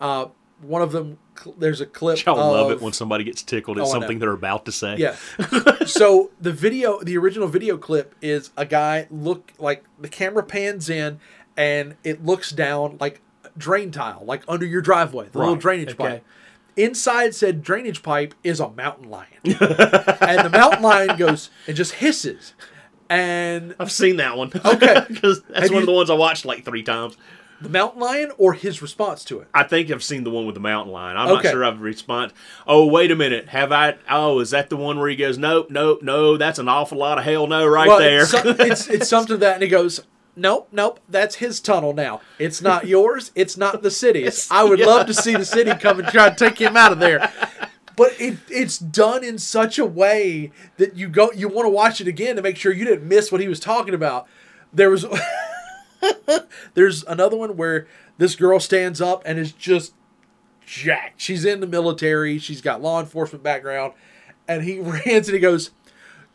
[0.00, 0.26] uh,
[0.60, 1.18] one of them.
[1.58, 2.24] There's a clip.
[2.24, 4.96] Y'all love it when somebody gets tickled at Oh, something they're about to say.
[4.96, 5.16] Yeah.
[5.86, 10.88] so the video, the original video clip is a guy look like the camera pans
[10.88, 11.18] in
[11.56, 13.20] and it looks down like
[13.56, 15.96] drain tile, like under your driveway, the little drainage okay.
[15.96, 16.24] pipe.
[16.76, 21.94] Inside said drainage pipe is a mountain lion, and the mountain lion goes and just
[21.94, 22.54] hisses,
[23.10, 24.50] and I've seen that one.
[24.64, 25.04] Okay.
[25.08, 27.16] because that's one you- of the ones I watched like three times.
[27.62, 29.48] The mountain lion or his response to it.
[29.54, 31.16] I think I've seen the one with the mountain lion.
[31.16, 31.44] I'm Okay.
[31.48, 32.34] not sure I've responded.
[32.66, 33.48] Oh, wait a minute.
[33.48, 33.96] Have I?
[34.10, 36.36] Oh, is that the one where he goes, nope, nope, no?
[36.36, 38.22] That's an awful lot of hell no right Well, there.
[38.22, 40.00] It's, it's it's something that, and he goes,
[40.36, 42.20] "Nope, nope, that's his tunnel now.
[42.38, 43.30] It's not yours.
[43.34, 44.48] It's not the city's.
[44.50, 44.86] I would yeah.
[44.86, 47.30] love to see the city come and try to take him out of there."
[47.94, 52.00] But it it's done in such a way that you go you want to watch
[52.00, 54.26] it again to make sure you didn't miss what he was talking about.
[54.72, 55.04] There was
[56.74, 57.86] there's another one where
[58.18, 59.94] this girl stands up and is just
[60.66, 61.20] jacked.
[61.20, 62.38] She's in the military.
[62.38, 63.92] She's got law enforcement background,
[64.48, 65.70] and he rants and he goes,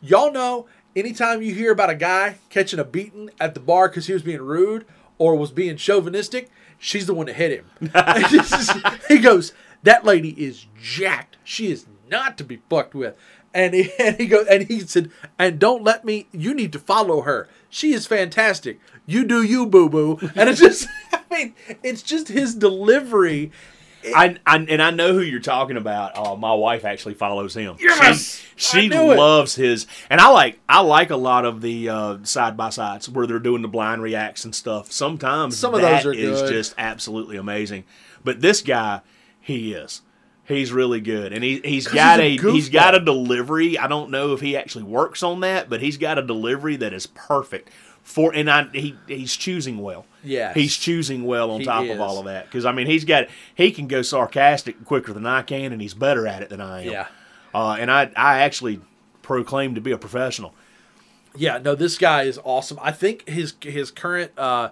[0.00, 0.66] "Y'all know
[0.96, 4.22] anytime you hear about a guy catching a beating at the bar because he was
[4.22, 4.86] being rude
[5.18, 6.48] or was being chauvinistic,
[6.78, 9.52] she's the one that hit him." He goes,
[9.82, 11.36] "That lady is jacked.
[11.44, 13.16] She is not to be fucked with."
[13.58, 16.28] And he, and he goes and he said, "And don't let me.
[16.30, 17.48] You need to follow her.
[17.68, 18.78] She is fantastic.
[19.04, 23.50] You do you, boo boo." And it's just, I mean, it's just his delivery.
[24.14, 26.16] I, I and I know who you're talking about.
[26.16, 27.76] Uh, my wife actually follows him.
[27.80, 28.40] Yes!
[28.54, 29.16] she, she knew it.
[29.16, 33.26] loves his, and I like I like a lot of the side by sides where
[33.26, 34.92] they're doing the blind reacts and stuff.
[34.92, 36.52] Sometimes Some of those are is good.
[36.52, 37.84] just absolutely amazing.
[38.22, 39.00] But this guy,
[39.40, 40.02] he is.
[40.48, 43.76] He's really good, and he he's got he's a a he's got a delivery.
[43.78, 46.94] I don't know if he actually works on that, but he's got a delivery that
[46.94, 47.68] is perfect
[48.02, 48.34] for.
[48.34, 50.06] And I he he's choosing well.
[50.24, 51.90] Yeah, he's choosing well on He top is.
[51.90, 55.26] of all of that because I mean he's got he can go sarcastic quicker than
[55.26, 56.90] I can, and he's better at it than I am.
[56.92, 57.06] Yeah.
[57.54, 58.80] uh, and I I actually
[59.20, 60.54] proclaim to be a professional.
[61.36, 62.78] Yeah, no, this guy is awesome.
[62.82, 64.70] I think his his current uh,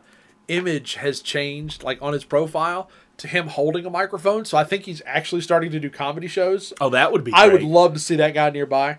[0.48, 2.88] image has changed, like on his profile,
[3.18, 4.44] to him holding a microphone.
[4.44, 6.72] So I think he's actually starting to do comedy shows.
[6.80, 7.32] Oh, that would be.
[7.34, 8.98] I would love to see that guy nearby,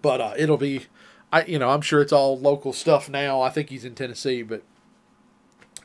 [0.00, 0.86] but uh, it'll be,
[1.32, 3.40] I you know, I'm sure it's all local stuff now.
[3.40, 4.62] I think he's in Tennessee, but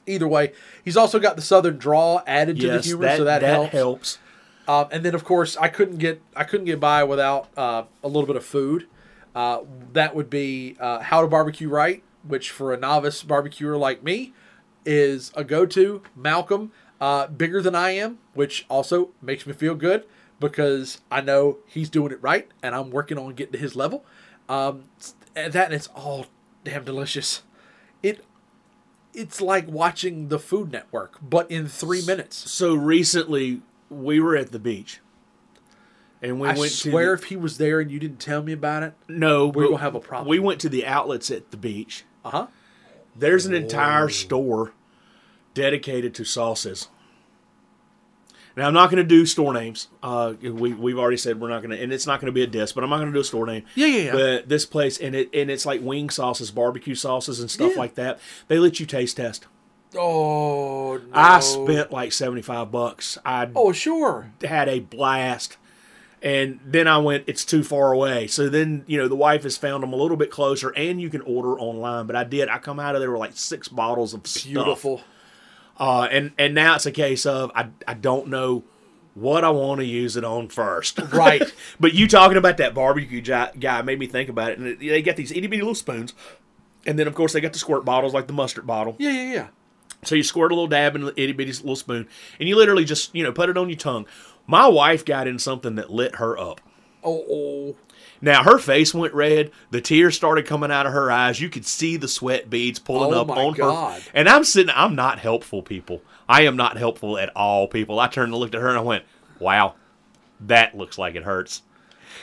[0.05, 3.41] either way, he's also got the southern draw added to the humor, that, so that,
[3.41, 3.71] helps.
[3.71, 4.19] helps.
[4.67, 8.07] Um, and then of course I couldn't get I couldn't get by without uh, a
[8.07, 8.87] little bit of food.
[9.33, 9.61] Uh,
[9.93, 14.33] that would be uh, how to barbecue right, which for a novice barbecuer like me
[14.83, 16.01] is a go-to.
[16.15, 20.05] Malcolm, uh, bigger than I am, which also makes me feel good
[20.39, 24.05] because I know he's doing it right, and I'm working on getting to his level.
[24.49, 24.85] Um,
[25.35, 26.27] and that and it's all
[26.63, 27.43] damn delicious.
[28.01, 28.23] It
[29.13, 32.49] it's like watching the Food Network, but in three minutes.
[32.51, 34.99] So recently we were at the beach,
[36.21, 38.53] and we I went swear, to if he was there and you didn't tell me
[38.53, 40.29] about it, no, we're gonna have a problem.
[40.29, 42.05] We went to the outlets at the beach.
[42.25, 42.47] uh huh.
[43.15, 44.73] There's an entire store
[45.57, 46.87] dedicated to sauces.
[48.55, 49.87] Now I'm not going to do store names.
[50.01, 52.41] Uh, we we've already said we're not going to, and it's not going to be
[52.43, 53.63] a diss, but I'm not going to do a store name.
[53.75, 54.11] Yeah, yeah, yeah.
[54.13, 57.79] But this place, and it and it's like wing sauces, barbecue sauces, and stuff Yeah.
[57.79, 58.19] like that.
[58.47, 59.45] They let you taste test.
[59.95, 61.03] Oh, no.
[61.13, 63.17] I spent like seventy five bucks.
[63.25, 64.31] I Oh, sure.
[64.43, 65.57] had a blast.
[66.19, 68.25] And then I went, it's too far away.
[68.25, 71.11] So then, you know, the wife has found them a little bit closer and you
[71.11, 72.07] can order online.
[72.07, 74.83] But I did, I come out of there with like six bottles of stuff.
[75.77, 78.63] Uh, and, and now it's a case of, I, I don't know
[79.13, 80.99] what I want to use it on first.
[81.11, 81.43] Right.
[81.79, 84.59] but you talking about that barbecue guy made me think about it.
[84.59, 86.13] And they got these itty bitty little spoons.
[86.85, 88.95] And then, of course, they got the squirt bottles like the mustard bottle.
[88.97, 89.47] Yeah, yeah, yeah.
[90.03, 92.07] So you squirt a little dab in the itty bitty little spoon,
[92.39, 94.05] and you literally just you know put it on your tongue.
[94.45, 96.61] My wife got in something that lit her up.
[97.03, 97.75] Oh, oh.
[98.21, 99.51] Now her face went red.
[99.71, 101.39] The tears started coming out of her eyes.
[101.39, 104.01] You could see the sweat beads pulling Oh up my on God.
[104.01, 104.09] her.
[104.13, 104.73] And I'm sitting.
[104.75, 106.01] I'm not helpful, people.
[106.27, 107.99] I am not helpful at all, people.
[107.99, 109.03] I turned and looked at her and I went,
[109.39, 109.75] "Wow,
[110.41, 111.61] that looks like it hurts."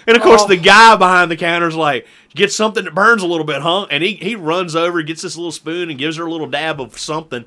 [0.07, 0.49] And of course, Oh.
[0.49, 4.03] the guy behind the counter's like, "Get something that burns a little bit, huh?" And
[4.03, 6.99] he he runs over, gets this little spoon, and gives her a little dab of
[6.99, 7.45] something,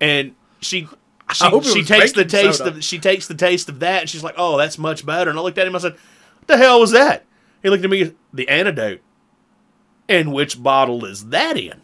[0.00, 0.88] and she.
[1.32, 2.70] She, she takes the taste soda.
[2.76, 5.38] of she takes the taste of that and she's like, "Oh, that's much better." And
[5.38, 5.74] I looked at him.
[5.74, 7.24] I said, "What the hell was that?"
[7.64, 8.14] He looked at me.
[8.32, 9.00] The antidote.
[10.06, 11.80] And which bottle is that in?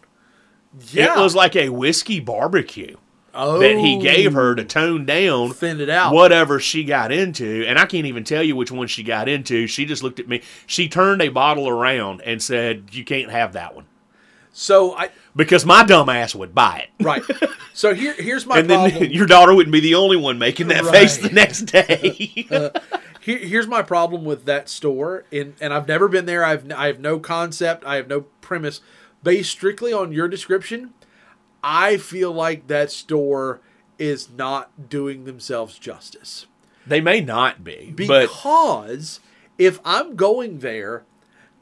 [0.91, 1.17] Yeah.
[1.17, 2.97] It was like a whiskey barbecue
[3.33, 4.01] oh, that he oh.
[4.01, 6.13] gave her to tone down Thin it out.
[6.13, 7.65] whatever she got into.
[7.67, 9.65] And I can't even tell you which one she got into.
[9.65, 10.43] She just looked at me.
[10.67, 13.85] She turned a bottle around and said, "You can't have that one."
[14.53, 17.03] So I Because my dumb ass would buy it.
[17.05, 17.23] right.
[17.73, 18.91] So here here's my And problem.
[18.99, 22.47] then your daughter wouldn't be the only one making that face the next day.
[22.51, 22.69] Uh,
[23.21, 26.43] here, here's my problem with that store, and and I've never been there.
[26.43, 27.85] I've I have no concept.
[27.85, 28.81] I have no premise.
[29.23, 30.93] Based strictly on your description,
[31.63, 33.61] I feel like that store
[33.99, 36.47] is not doing themselves justice
[36.87, 39.19] they may not be, because
[39.57, 41.03] if I'm going there,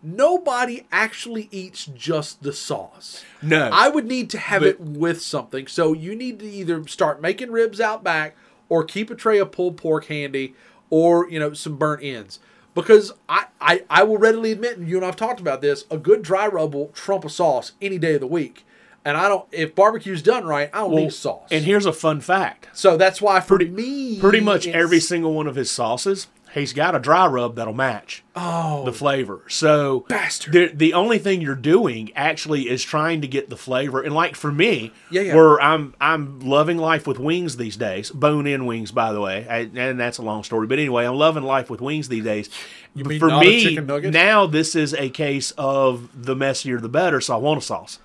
[0.01, 3.23] nobody actually eats just the sauce.
[3.41, 3.69] no.
[3.71, 5.67] I would need to have But- it with something.
[5.67, 8.35] So you need to either start making ribs out back
[8.69, 10.55] or keep a tray of pulled pork handy
[10.89, 12.39] or, you know, some burnt ends.
[12.75, 15.97] Because I, I, I will readily admit, and you and I've talked about this, a
[15.97, 18.65] good dry rub will trump a sauce any day of the week.
[19.03, 21.47] And I don't, if barbecue's done right, I don't Well, need sauce.
[21.51, 22.67] And here's a fun fact.
[22.73, 26.95] so that's why for me, Pretty much every single one of his sauces, he's got
[26.95, 29.41] a dry rub that'll match oh the flavor.
[29.47, 30.53] So Bastard.
[30.53, 34.01] The, the only thing you're doing actually is trying to get the flavor.
[34.01, 35.35] And like for me, Yeah, yeah.
[35.35, 39.47] where I'm I'm loving life with wings these days, bone in wings, by the way,
[39.47, 40.67] I, and that's a long story.
[40.67, 42.49] But anyway, I'm loving life with wings these days.
[42.95, 47.21] You mean for me, now this is a case of the messier the better.
[47.21, 47.99] So I want a sauce.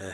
[0.00, 0.12] Eh.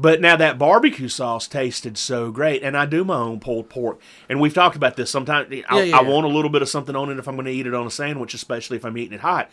[0.00, 4.00] But now that barbecue sauce tasted so great, and I do my own pulled pork,
[4.30, 5.10] and we've talked about this.
[5.10, 7.34] Sometimes I, Yeah, yeah, I want a little bit of something on it if I'm
[7.34, 9.50] going to eat it on a sandwich, especially if I'm eating it hot.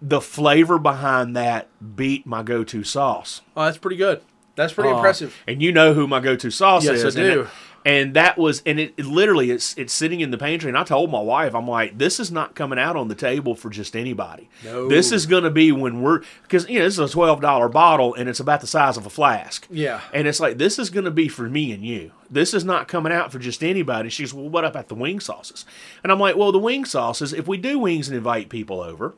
[0.00, 3.40] The flavor behind that beat my go-to sauce.
[3.56, 4.22] oh, that's pretty good.
[4.54, 5.36] That's pretty Uh, impressive.
[5.48, 7.16] And you know who my go-to sauce Yes, I is.
[7.16, 7.48] and do.
[7.84, 10.68] And that was, and it, it literally, it's it's sitting in the pantry.
[10.68, 13.54] And I told my wife, I'm like, this is not coming out on the table
[13.56, 14.48] for just anybody.
[14.64, 14.88] No.
[14.88, 17.68] This is going to be when we're, because you know this is a twelve dollar
[17.68, 19.66] bottle and it's about the size of a flask.
[19.70, 20.00] Yeah.
[20.14, 22.12] And it's like this is going to be for me and you.
[22.30, 24.08] This is not coming out for just anybody.
[24.08, 25.66] She's, well, what about the wing sauces?
[26.02, 27.32] And I'm like, well, the wing sauces.
[27.32, 29.14] If we do wings and invite people over,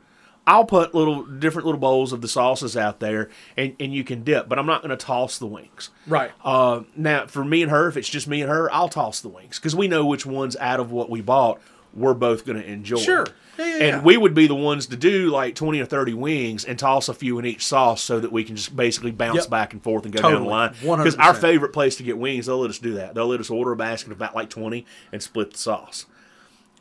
[0.47, 4.25] I'll put little different little bowls of the sauces out there, and, and you can
[4.25, 4.49] dip.
[4.49, 5.91] But I'm not going to toss the wings.
[6.07, 6.33] Right.
[6.45, 9.29] Uh, now, for me and her, if it's just me and her, I'll toss the
[9.31, 11.61] wings because we know which ones out of what we bought
[11.95, 12.97] we're both going to enjoy.
[12.97, 13.27] Sure.
[13.59, 14.03] Yeah, yeah, and yeah.
[14.03, 17.15] we would be the ones to do like 20 or 30 wings and toss a
[17.15, 19.51] few in each sauce so that we can just basically bounce Yep.
[19.51, 20.51] back and forth and go down the Totally.
[20.51, 20.75] line.
[20.81, 23.15] Because our favorite place to get wings, they'll let us do that.
[23.15, 26.07] They'll let us order a basket of about like 20 and split the sauce.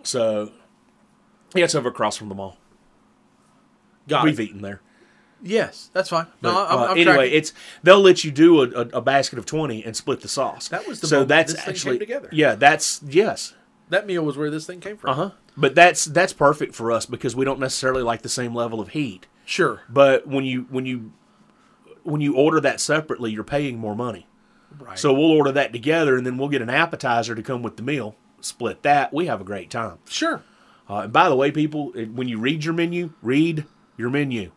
[0.01, 0.51] So,
[1.53, 2.57] yeah, it's over across from the mall.
[4.07, 4.43] Got We've it.
[4.43, 4.81] eaten there.
[5.45, 6.27] Yes, that's fine.
[6.41, 7.33] No, But, I'm, uh, I'm anyway, tracking.
[7.33, 10.69] it's they'll let you do a, a, a basket of twenty and split the sauce.
[10.69, 12.29] That was the so that's this thing came actually together.
[12.31, 12.55] yeah.
[12.55, 13.53] That's yes.
[13.89, 15.09] that meal was where this thing came from.
[15.09, 15.29] Uh huh.
[15.57, 18.89] But that's that's perfect for us because we don't necessarily like the same level of
[18.89, 19.27] heat.
[19.45, 19.81] Sure.
[19.89, 21.11] But when you when you
[22.03, 24.27] when you order that separately, you're paying more money.
[24.79, 24.97] Right.
[24.97, 27.83] So we'll order that together, and then we'll get an appetizer to come with the
[27.83, 28.15] meal.
[28.39, 29.13] Split that.
[29.13, 29.99] We have a great time.
[30.07, 30.41] sure.
[30.89, 33.65] Uh, and by the way, people, when you read your menu, read
[33.97, 34.51] your menu.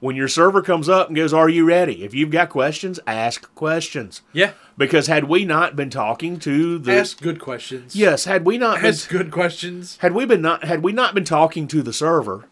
[0.00, 3.52] When your server comes up and goes, "Are you ready?" If you've got questions, ask
[3.56, 4.22] questions.
[4.32, 4.52] Yeah.
[4.76, 7.96] Because had we not been talking to the Ask good questions.
[7.96, 9.98] yes, had we not been, Ask good questions.
[10.00, 12.44] had we been not had we not been talking to the server,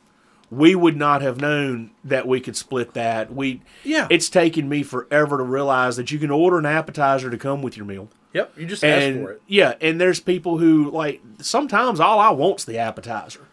[0.51, 3.33] we would not have known that we could split that.
[3.33, 4.09] We Yeah.
[4.11, 7.77] It's taken me forever to realize that you can order an appetizer to come with
[7.77, 8.09] your meal.
[8.33, 8.59] Yep.
[8.59, 9.43] You just ask for it.
[9.47, 13.46] yeah, and there's people who like sometimes all I want's the appetizer.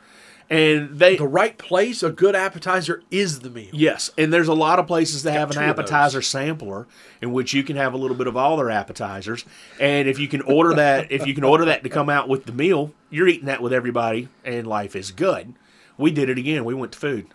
[0.54, 3.70] And they The right place, a good appetizer is the meal.
[3.74, 5.86] Yes, and there's a lot of places that have an two of those.
[5.86, 6.86] appetizer sampler
[7.22, 9.45] in which you can have a little bit of all their appetizers.
[9.80, 12.45] And if you can order that, if you can order that to come out with
[12.45, 15.54] the meal, you're eating that with everybody, and life is good.
[15.97, 16.66] We did it again.
[16.66, 17.28] We went to food.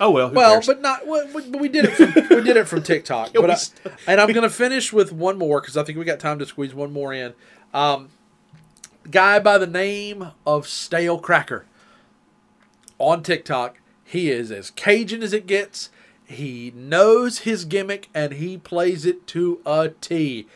[0.00, 0.66] Oh well, Well, cares?
[0.66, 1.06] but not.
[1.06, 1.90] Well, but we did it.
[1.92, 3.30] From, we did it from TikTok.
[3.34, 3.56] But I,
[4.08, 6.46] and I'm going to finish with one more because I think we got time to
[6.46, 7.34] squeeze one more in.
[7.72, 8.08] Um,
[9.08, 11.62] guy by the name of Stalekracker
[13.00, 13.78] on TikTok.
[14.04, 15.90] He is as Cajun as it gets.
[16.24, 20.46] He knows his gimmick and he plays it to a T.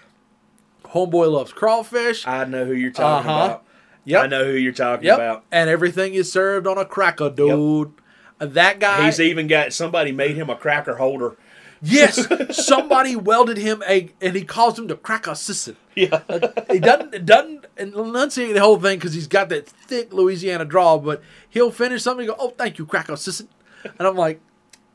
[0.87, 2.27] Homeboy loves crawfish.
[2.27, 3.45] I know who you're talking Uh-huh.
[3.45, 3.65] about.
[4.05, 4.23] Yep.
[4.23, 5.15] I know who you're talking Yep.
[5.17, 5.45] about.
[5.51, 7.93] And everything is served on a cracker, dude.
[8.39, 9.07] That guy.
[9.07, 11.37] He's even got somebody made him a cracker holder.
[11.83, 12.27] Yes,
[12.67, 15.77] somebody welded him a, and he calls him the cracker assistant.
[15.95, 16.23] Yeah.
[16.71, 21.23] He doesn't doesn't enunciate the whole thing because he's got that thick Louisiana drawl, but
[21.49, 23.51] he'll finish something and go, "Oh, thank you, cracker assistant,"
[23.99, 24.41] and I'm like,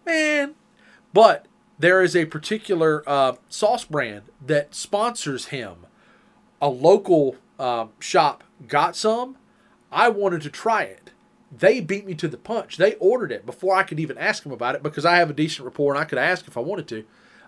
[0.05, 0.55] man.
[1.13, 1.45] But
[1.77, 5.85] there is a particular uh, sauce brand that sponsors him.
[6.61, 9.37] A local um, shop got some.
[9.91, 11.08] I wanted to try it.
[11.51, 12.77] They beat me to the punch.
[12.77, 15.33] They ordered it before I could even ask them about it because I have a
[15.33, 17.05] decent rapport and I could ask if I wanted to.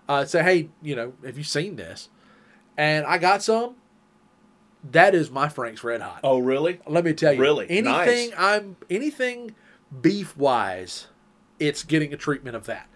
[0.10, 2.10] Uh, say, hey, you know, have you seen this?
[2.78, 3.76] And I got some.
[4.91, 6.22] That is my Frank's Red Hot.
[6.24, 6.80] Oh really?
[6.88, 7.68] Let me tell you, Really?
[7.70, 8.34] anything Nice.
[8.36, 9.54] I'm anything
[10.02, 11.08] beef wise,
[11.60, 12.89] it's getting a treatment of that.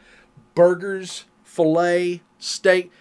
[0.56, 2.92] Burgers, fillet, steak.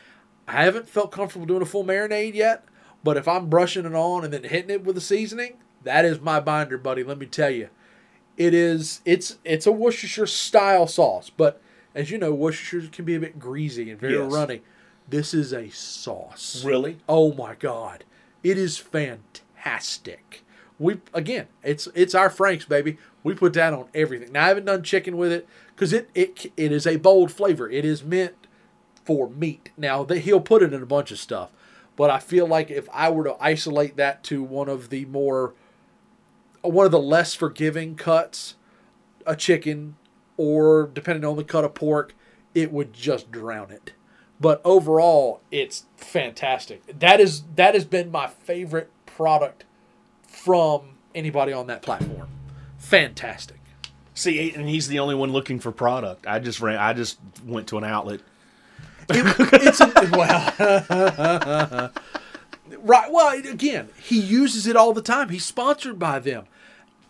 [0.46, 2.66] I haven't felt comfortable doing a full marinade yet,
[3.02, 6.20] but if I'm brushing it on and then hitting it with a seasoning, that is
[6.20, 7.02] my binder, buddy.
[7.02, 7.70] Let me tell you,
[8.37, 9.01] it is.
[9.05, 11.61] It's it's a Worcestershire style sauce, but
[11.95, 14.32] as you know, Worcestershire can be a bit greasy and very Yes.
[14.32, 14.62] runny.
[15.09, 16.64] This is a sauce.
[16.64, 16.99] Really?
[17.09, 18.05] Oh my god.
[18.43, 20.43] It is fantastic.
[20.78, 22.99] We again, it's it's our Franks baby.
[23.22, 24.32] We put that on everything.
[24.32, 27.70] Now I haven't done chicken with it cuz it it it is a bold flavor.
[27.70, 28.35] It is meant
[29.05, 29.70] for meat.
[29.76, 31.51] Now that he'll put it in a bunch of stuff.
[31.97, 35.55] But I feel like if I were to isolate that to one of the more
[36.72, 38.54] one of the less forgiving cuts,
[39.26, 39.96] a chicken
[40.36, 42.14] or depending on the cut of pork,
[42.54, 43.92] it would just drown it.
[44.40, 46.98] But overall, it's fantastic.
[46.98, 49.64] That is that has been my favorite product
[50.26, 52.28] from anybody on that platform.
[52.78, 53.60] Fantastic.
[54.14, 56.26] See, and he's the only one looking for product.
[56.26, 56.78] I just ran.
[56.78, 58.20] I just went to an outlet.
[59.08, 61.92] It- it's a, well,
[62.78, 63.10] right.
[63.12, 65.28] Well, again, he uses it all the time.
[65.28, 66.46] He's sponsored by them,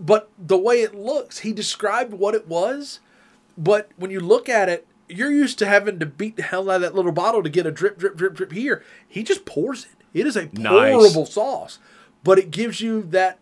[0.01, 3.01] but the way it looks, he described what it was.
[3.57, 6.77] But when you look at it, you're used to having to beat the hell out
[6.77, 8.83] of that little bottle to get a drip, drip, drip, drip here.
[9.07, 9.91] He just pours it.
[10.19, 10.93] It is a Nice.
[10.95, 11.79] pourable sauce,
[12.23, 13.39] but it gives you that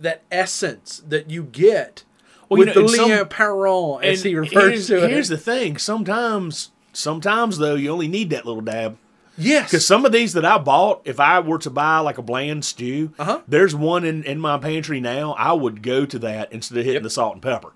[0.00, 2.04] that essence that you get
[2.48, 5.10] Well, you with know, and the Lian Perron, as he refers to it.
[5.10, 5.76] here's the thing.
[5.76, 8.96] Sometimes, sometimes though, you only need that little dab.
[9.40, 12.22] Yes, Because some of these that I bought, if I were to buy like a
[12.22, 13.40] bland stew, Uh-huh.
[13.48, 15.32] there's one in, in my pantry now.
[15.32, 17.02] I would go to that instead of hitting Yep.
[17.04, 17.72] the salt and pepper,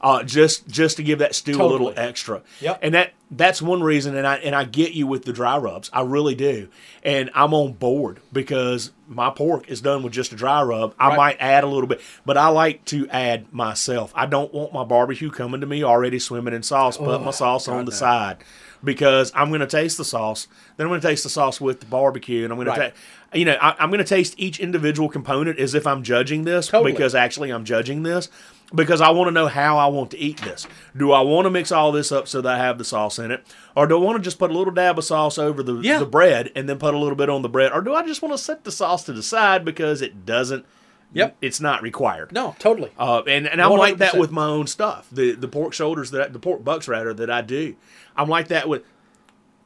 [0.00, 2.42] uh, just just to give that stew a little extra.
[2.60, 2.78] Yep.
[2.82, 4.16] And that that's one reason.
[4.16, 5.90] And I and I get you with the dry rubs.
[5.92, 6.68] I really do.
[7.02, 10.94] And I'm on board because my pork is done with just a dry rub.
[11.00, 11.16] I Right.
[11.16, 14.12] might add a little bit, but I like to add myself.
[14.14, 16.96] I don't want my barbecue coming to me already swimming in sauce.
[16.96, 17.96] Put my sauce on the no.
[17.96, 18.36] side
[18.84, 20.46] because I'm going to taste the sauce.
[20.76, 22.76] Then I'm going to taste the sauce with the barbecue, and I'm going Right.
[22.76, 22.96] to, ta-
[23.38, 26.68] you know, I, I'm going to taste each individual component as if I'm judging this
[26.68, 26.92] Totally.
[26.92, 28.28] because actually I'm judging this
[28.74, 30.66] because I want to know how I want to eat this.
[30.96, 33.30] Do I want to mix all this up so that I have the sauce in
[33.30, 35.76] it, or do I want to just put a little dab of sauce over the
[35.80, 35.98] Yeah.
[35.98, 38.22] the bread and then put a little bit on the bread, or do I just
[38.22, 40.64] want to set the sauce to the side because it doesn't?
[41.12, 41.36] Yep.
[41.40, 42.32] It's not required.
[42.32, 42.90] no, totally.
[42.98, 45.08] Uh, and and I'm like that with my own stuff.
[45.10, 47.76] The the pork shoulders that the pork bucks rather that I do.
[48.16, 48.84] I'm like that with.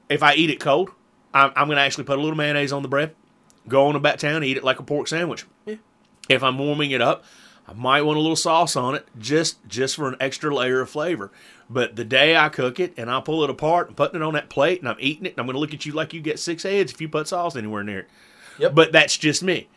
[0.08, 0.90] If I eat it cold,
[1.32, 3.14] I'm, I'm going to actually put a little mayonnaise on the bread,
[3.66, 5.46] go on about town, eat it like a pork sandwich.
[5.64, 5.76] Yeah.
[6.28, 7.24] If I'm warming it up,
[7.66, 10.90] I might want a little sauce on it just just for an extra layer of
[10.90, 11.30] flavor.
[11.70, 14.34] But the day I cook it and I pull it apart and putting it on
[14.34, 16.20] that plate and I'm eating it, and I'm going to look at you like you
[16.20, 18.08] get six heads if you put sauce anywhere near it.
[18.58, 18.74] Yep.
[18.74, 19.68] But that's just me.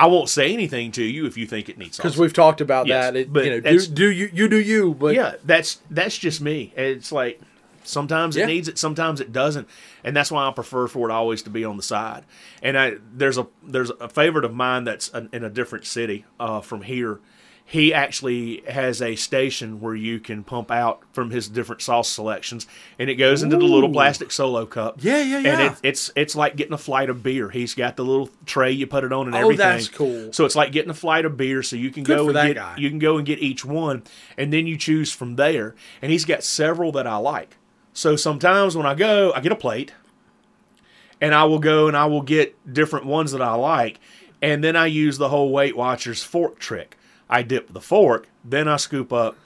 [0.00, 2.86] I won't say anything to you if you think it needs because we've talked about
[2.86, 3.16] Yes, that.
[3.16, 6.40] It, but you know, do, do you you do you, but yeah, that's that's just
[6.40, 6.72] me.
[6.76, 7.40] It's like
[7.82, 8.46] Sometimes it Yeah.
[8.46, 9.66] needs it, sometimes it doesn't,
[10.04, 12.24] and that's why I prefer for it always to be on the side.
[12.62, 16.24] And I there's a there's a favorite of mine that's in in a different city
[16.38, 17.20] uh, from here.
[17.72, 22.66] He actually has a station where you can pump out from his different sauce selections,
[22.98, 24.96] and it goes into the little plastic solo cup.
[25.04, 25.72] Yeah, yeah, And yeah.
[25.74, 27.48] it, it's it's like getting a flight of beer.
[27.48, 29.58] He's got the little tray you put it on and Oh, everything.
[29.58, 30.32] that's cool.
[30.32, 32.56] So it's like getting a flight of beer, so you can Good go and get
[32.56, 32.74] guy.
[32.76, 34.02] you can go and get each one,
[34.36, 35.76] and then you choose from there.
[36.02, 37.56] And he's got several that I like.
[37.92, 39.92] So sometimes when I go, I get a plate,
[41.20, 44.00] and I will go and I will get different ones that I like,
[44.42, 46.96] and then I use the whole Weight Watchers fork trick.
[47.30, 49.36] I dip the fork, then I scoop up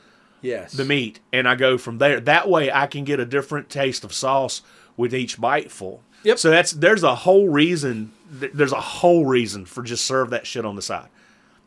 [0.42, 0.72] Yes.
[0.72, 2.18] the meat, and I go from there.
[2.20, 4.62] That way, I can get a different taste of sauce
[4.96, 6.02] with each biteful.
[6.24, 6.38] Yep.
[6.38, 8.12] So that's there's a whole reason.
[8.30, 11.08] There's a whole reason for just serve that shit on the side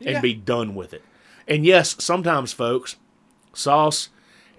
[0.00, 0.12] Yeah.
[0.12, 1.02] and be done with it.
[1.46, 2.96] And yes, sometimes, folks,
[3.52, 4.08] sauce.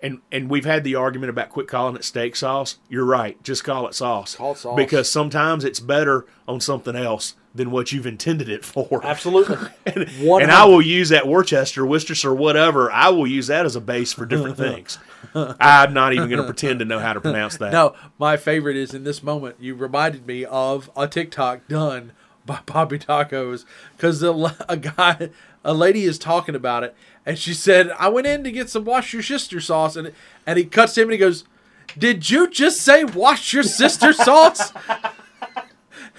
[0.02, 2.78] And, and we've had the argument about quit calling it steak sauce.
[2.88, 3.42] You're right.
[3.44, 4.36] Just call it sauce.
[4.36, 4.76] Call it sauce.
[4.78, 9.02] Because sometimes it's better on something else than what you've intended it for.
[9.04, 9.58] Absolutely.
[9.86, 12.92] And, and I will use that Worcester, Worcestershire, whatever.
[12.92, 15.00] I will use that as a base for different things.
[15.34, 17.72] I'm not even going to pretend to know how to pronounce that.
[17.72, 19.56] No, my favorite is in this moment.
[19.60, 22.12] You reminded me of a TikTok done
[22.46, 23.66] by Bobby Tacos
[23.98, 25.32] because a guy,
[25.66, 26.96] a lady is talking about it,
[27.26, 30.14] and she said, "I went in to get some wash your sister sauce," and
[30.46, 31.46] and he cuts him and he goes,
[31.98, 34.72] "Did you just say wash your sister sauce?"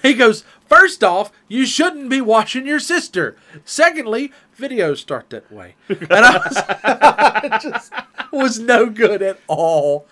[0.01, 3.35] He goes, First off, you shouldn't be watching your sister.
[3.65, 5.75] Secondly, videos start that way.
[5.89, 7.93] And I was, just
[8.31, 10.07] was no good at all.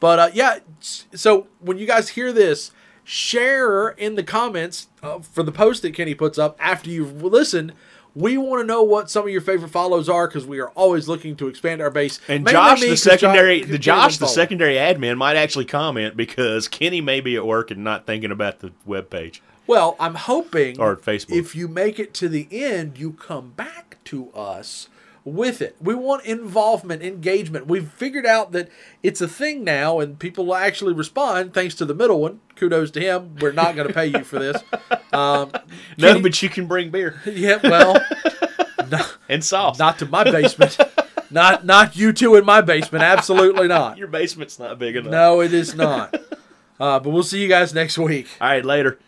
[0.00, 2.72] But uh, yeah, so when you guys hear this,
[3.04, 7.72] share in the comments uh, for the post that Kenny puts up after you've listened.
[8.12, 11.06] We want to know what some of your favorite follows are because we are always
[11.06, 12.18] looking to expand our base.
[12.26, 15.66] And Mainly Josh, me, the Josh- secondary, Kenny the Josh, the secondary admin, might actually
[15.66, 19.42] comment because Kenny may be at work and not thinking about the web page.
[19.66, 21.36] Well, I'm hoping Or Facebook.
[21.38, 24.88] if you make it to the end, you come back to us
[25.24, 25.74] with it.
[25.80, 27.66] We want involvement, engagement.
[27.66, 28.68] We've figured out that
[29.02, 32.38] it's a thing now, and people will actually respond thanks to the middle one.
[32.54, 33.34] Kudos to him.
[33.40, 34.62] We're not going to pay you for this.
[35.12, 35.50] Um,
[35.96, 37.96] No, Kenny- but you can bring beer yeah, well,
[39.28, 39.78] and sauce.
[39.78, 40.76] not to my basement.
[41.30, 43.02] not not you two in my basement.
[43.02, 43.96] Absolutely not.
[43.98, 45.10] Your basement's not big enough.
[45.10, 46.14] No, it is not.
[46.78, 48.26] Uh, but we'll see you guys next week.
[48.40, 48.98] All right, later.